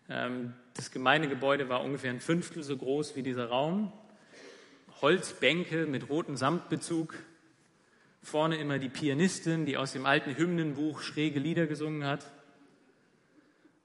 Ähm, 0.09 0.53
das 0.73 0.91
Gemeindegebäude 0.91 1.69
war 1.69 1.81
ungefähr 1.81 2.11
ein 2.11 2.19
Fünftel 2.19 2.63
so 2.63 2.75
groß 2.75 3.15
wie 3.15 3.23
dieser 3.23 3.47
Raum. 3.47 3.93
Holzbänke 5.01 5.85
mit 5.85 6.09
rotem 6.09 6.35
Samtbezug. 6.35 7.15
Vorne 8.21 8.57
immer 8.57 8.79
die 8.79 8.89
Pianistin, 8.89 9.65
die 9.65 9.77
aus 9.77 9.93
dem 9.93 10.05
alten 10.05 10.35
Hymnenbuch 10.35 11.01
schräge 11.01 11.39
Lieder 11.39 11.67
gesungen 11.67 12.05
hat. 12.05 12.25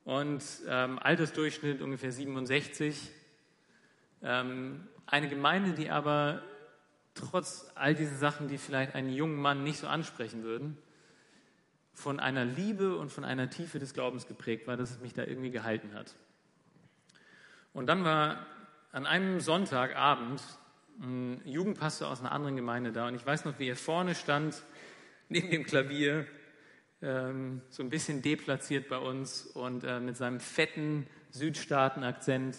Und 0.08 0.42
ähm, 0.66 0.98
Altersdurchschnitt 0.98 1.82
ungefähr 1.82 2.10
67. 2.10 3.10
Ähm, 4.22 4.88
eine 5.04 5.28
Gemeinde, 5.28 5.74
die 5.74 5.90
aber 5.90 6.42
trotz 7.12 7.70
all 7.74 7.94
diesen 7.94 8.16
Sachen, 8.16 8.48
die 8.48 8.56
vielleicht 8.56 8.94
einen 8.94 9.12
jungen 9.12 9.36
Mann 9.36 9.64
nicht 9.64 9.78
so 9.78 9.86
ansprechen 9.86 10.44
würden, 10.44 10.78
von 11.92 12.20
einer 12.20 12.46
Liebe 12.46 12.96
und 12.96 13.12
von 13.12 13.22
einer 13.22 13.50
Tiefe 13.50 13.78
des 13.78 13.92
Glaubens 13.92 14.26
geprägt 14.26 14.66
war, 14.66 14.78
dass 14.78 14.92
es 14.92 15.00
mich 15.00 15.12
da 15.12 15.24
irgendwie 15.24 15.50
gehalten 15.50 15.92
hat. 15.92 16.14
Und 17.74 17.86
dann 17.86 18.02
war 18.02 18.46
an 18.92 19.04
einem 19.04 19.40
Sonntagabend 19.40 20.42
ein 21.02 21.42
Jugendpastor 21.44 22.08
aus 22.08 22.20
einer 22.20 22.32
anderen 22.32 22.56
Gemeinde 22.56 22.92
da 22.92 23.08
und 23.08 23.14
ich 23.14 23.26
weiß 23.26 23.44
noch, 23.44 23.58
wie 23.58 23.68
er 23.68 23.76
vorne 23.76 24.14
stand, 24.14 24.62
neben 25.28 25.50
dem 25.50 25.64
Klavier, 25.64 26.26
ähm, 27.02 27.62
so 27.70 27.82
ein 27.82 27.90
bisschen 27.90 28.22
deplatziert 28.22 28.88
bei 28.88 28.98
uns 28.98 29.46
und 29.46 29.84
äh, 29.84 30.00
mit 30.00 30.16
seinem 30.16 30.40
fetten 30.40 31.06
Südstaaten-Akzent 31.30 32.56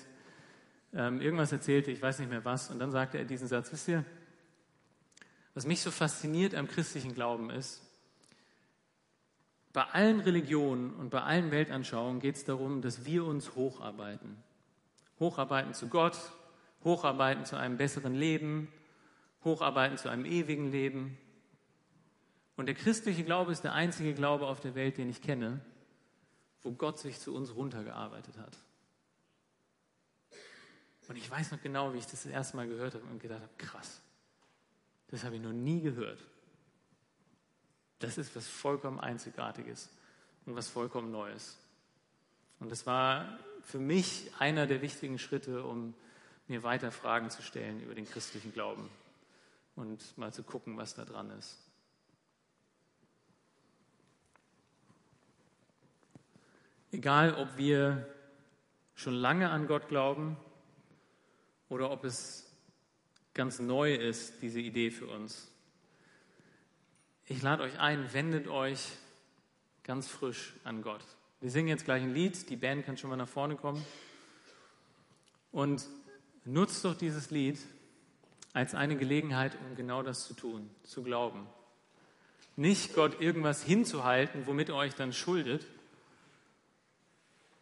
ähm, 0.93 1.21
irgendwas 1.21 1.51
erzählte, 1.51 1.91
ich 1.91 2.01
weiß 2.01 2.19
nicht 2.19 2.29
mehr 2.29 2.45
was, 2.45 2.69
und 2.69 2.79
dann 2.79 2.91
sagte 2.91 3.17
er 3.17 3.25
diesen 3.25 3.47
Satz, 3.47 3.71
wisst 3.71 3.87
ihr, 3.87 4.03
was 5.53 5.65
mich 5.65 5.81
so 5.81 5.91
fasziniert 5.91 6.55
am 6.55 6.67
christlichen 6.67 7.13
Glauben 7.13 7.49
ist, 7.49 7.81
bei 9.71 9.83
allen 9.83 10.19
Religionen 10.19 10.93
und 10.93 11.09
bei 11.09 11.21
allen 11.21 11.51
Weltanschauungen 11.51 12.19
geht 12.19 12.35
es 12.35 12.43
darum, 12.43 12.81
dass 12.81 13.05
wir 13.05 13.23
uns 13.25 13.55
hocharbeiten. 13.55 14.37
Hocharbeiten 15.19 15.73
zu 15.73 15.89
Gott, 15.89 16.17
hocharbeiten 16.83 17.45
zu 17.45 17.55
einem 17.55 17.77
besseren 17.77 18.15
Leben, 18.15 18.71
hocharbeiten 19.43 19.97
zu 19.97 20.09
einem 20.09 20.25
ewigen 20.25 20.71
Leben. 20.71 21.17
Und 22.59 22.65
der 22.65 22.75
christliche 22.75 23.23
Glaube 23.23 23.53
ist 23.53 23.63
der 23.63 23.71
einzige 23.71 24.13
Glaube 24.13 24.45
auf 24.45 24.59
der 24.59 24.75
Welt, 24.75 24.97
den 24.97 25.09
ich 25.09 25.21
kenne, 25.21 25.61
wo 26.61 26.73
Gott 26.73 26.99
sich 26.99 27.17
zu 27.17 27.33
uns 27.33 27.55
runtergearbeitet 27.55 28.37
hat. 28.37 28.57
Und 31.07 31.15
ich 31.15 31.31
weiß 31.31 31.51
noch 31.51 31.61
genau, 31.61 31.93
wie 31.93 31.99
ich 31.99 32.03
das 32.03 32.23
das 32.23 32.33
erste 32.33 32.57
Mal 32.57 32.67
gehört 32.67 32.95
habe 32.95 33.05
und 33.05 33.21
gedacht 33.21 33.43
habe, 33.43 33.53
krass. 33.57 34.01
Das 35.07 35.23
habe 35.23 35.37
ich 35.37 35.41
noch 35.41 35.53
nie 35.53 35.79
gehört. 35.79 36.21
Das 37.99 38.17
ist 38.17 38.35
was 38.35 38.45
vollkommen 38.45 38.99
Einzigartiges 38.99 39.87
und 40.45 40.57
was 40.57 40.67
vollkommen 40.67 41.13
Neues. 41.13 41.57
Und 42.59 42.73
das 42.73 42.85
war 42.85 43.39
für 43.63 43.79
mich 43.79 44.33
einer 44.37 44.67
der 44.67 44.81
wichtigen 44.81 45.17
Schritte, 45.17 45.63
um 45.63 45.93
mir 46.49 46.61
weiter 46.63 46.91
Fragen 46.91 47.29
zu 47.29 47.41
stellen 47.41 47.81
über 47.81 47.95
den 47.95 48.05
christlichen 48.05 48.51
Glauben 48.51 48.89
und 49.77 50.17
mal 50.17 50.33
zu 50.33 50.43
gucken, 50.43 50.75
was 50.75 50.93
da 50.93 51.05
dran 51.05 51.29
ist. 51.39 51.68
Egal, 56.91 57.35
ob 57.35 57.57
wir 57.57 58.07
schon 58.95 59.13
lange 59.13 59.49
an 59.51 59.67
Gott 59.67 59.87
glauben 59.87 60.37
oder 61.69 61.91
ob 61.91 62.03
es 62.03 62.51
ganz 63.35 63.59
neu 63.59 63.93
ist, 63.93 64.41
diese 64.41 64.59
Idee 64.59 64.89
für 64.89 65.05
uns. 65.05 65.51
Ich 67.27 67.43
lade 67.43 67.61
euch 67.61 67.79
ein, 67.79 68.11
wendet 68.11 68.47
euch 68.47 68.87
ganz 69.83 70.07
frisch 70.07 70.53
an 70.63 70.81
Gott. 70.81 71.05
Wir 71.41 71.51
singen 71.51 71.67
jetzt 71.67 71.85
gleich 71.85 72.01
ein 72.01 72.13
Lied, 72.13 72.49
die 72.49 72.55
Band 72.55 72.85
kann 72.85 72.97
schon 72.97 73.11
mal 73.11 73.15
nach 73.15 73.29
vorne 73.29 73.55
kommen. 73.55 73.85
Und 75.51 75.85
nutzt 76.43 76.83
doch 76.83 76.95
dieses 76.95 77.29
Lied 77.29 77.59
als 78.53 78.73
eine 78.73 78.97
Gelegenheit, 78.97 79.55
um 79.67 79.75
genau 79.75 80.01
das 80.01 80.25
zu 80.25 80.33
tun, 80.33 80.69
zu 80.83 81.03
glauben. 81.03 81.45
Nicht 82.55 82.95
Gott 82.95 83.21
irgendwas 83.21 83.63
hinzuhalten, 83.63 84.47
womit 84.47 84.69
er 84.69 84.75
euch 84.75 84.95
dann 84.95 85.13
schuldet, 85.13 85.65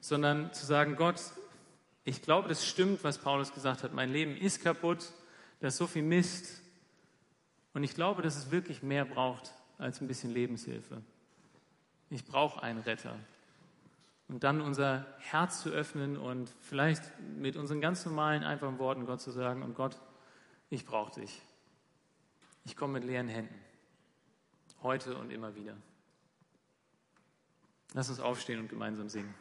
sondern 0.08 0.54
zu 0.54 0.65
sagen, 0.65 0.96
Gott, 0.96 1.20
ich 2.06 2.22
glaube, 2.22 2.48
das 2.48 2.65
stimmt, 2.65 3.04
was 3.04 3.17
Paulus 3.17 3.54
gesagt 3.54 3.84
hat. 3.84 3.93
Mein 3.93 4.12
Leben 4.12 4.38
ist 4.38 4.63
kaputt, 4.63 5.12
da 5.60 5.67
ist 5.67 5.78
so 5.78 5.88
viel 5.88 6.04
Mist. 6.04 6.62
Und 7.74 7.84
ich 7.84 7.93
glaube, 7.93 8.22
dass 8.22 8.38
es 8.38 8.50
wirklich 8.50 8.82
mehr 8.82 9.04
braucht 9.04 9.54
als 9.78 10.00
ein 10.00 10.08
bisschen 10.08 10.32
Lebenshilfe. 10.32 11.02
Ich 12.10 12.24
brauche 12.24 12.63
einen 12.63 12.80
Retter. 12.80 13.20
Und 14.30 14.46
dann 14.46 14.62
unser 14.62 15.06
Herz 15.20 15.62
zu 15.62 15.70
öffnen 15.70 16.17
und 16.17 16.54
vielleicht 16.62 17.04
mit 17.38 17.58
unseren 17.58 17.82
ganz 17.82 18.06
normalen, 18.06 18.43
einfachen 18.43 18.80
Worten 18.80 19.06
Gott 19.06 19.20
zu 19.20 19.32
sagen, 19.32 19.62
und 19.62 19.76
Gott, 19.76 20.00
ich 20.70 20.86
brauche 20.86 21.20
dich. 21.20 21.41
Ich 22.63 22.78
komme 22.78 22.93
mit 22.93 23.04
leeren 23.04 23.28
Händen. 23.28 23.56
Heute 24.82 25.17
und 25.17 25.32
immer 25.32 25.56
wieder. 25.56 25.76
Lass 27.93 28.10
uns 28.10 28.20
aufstehen 28.22 28.60
und 28.60 28.70
gemeinsam 28.70 29.10
singen. 29.10 29.34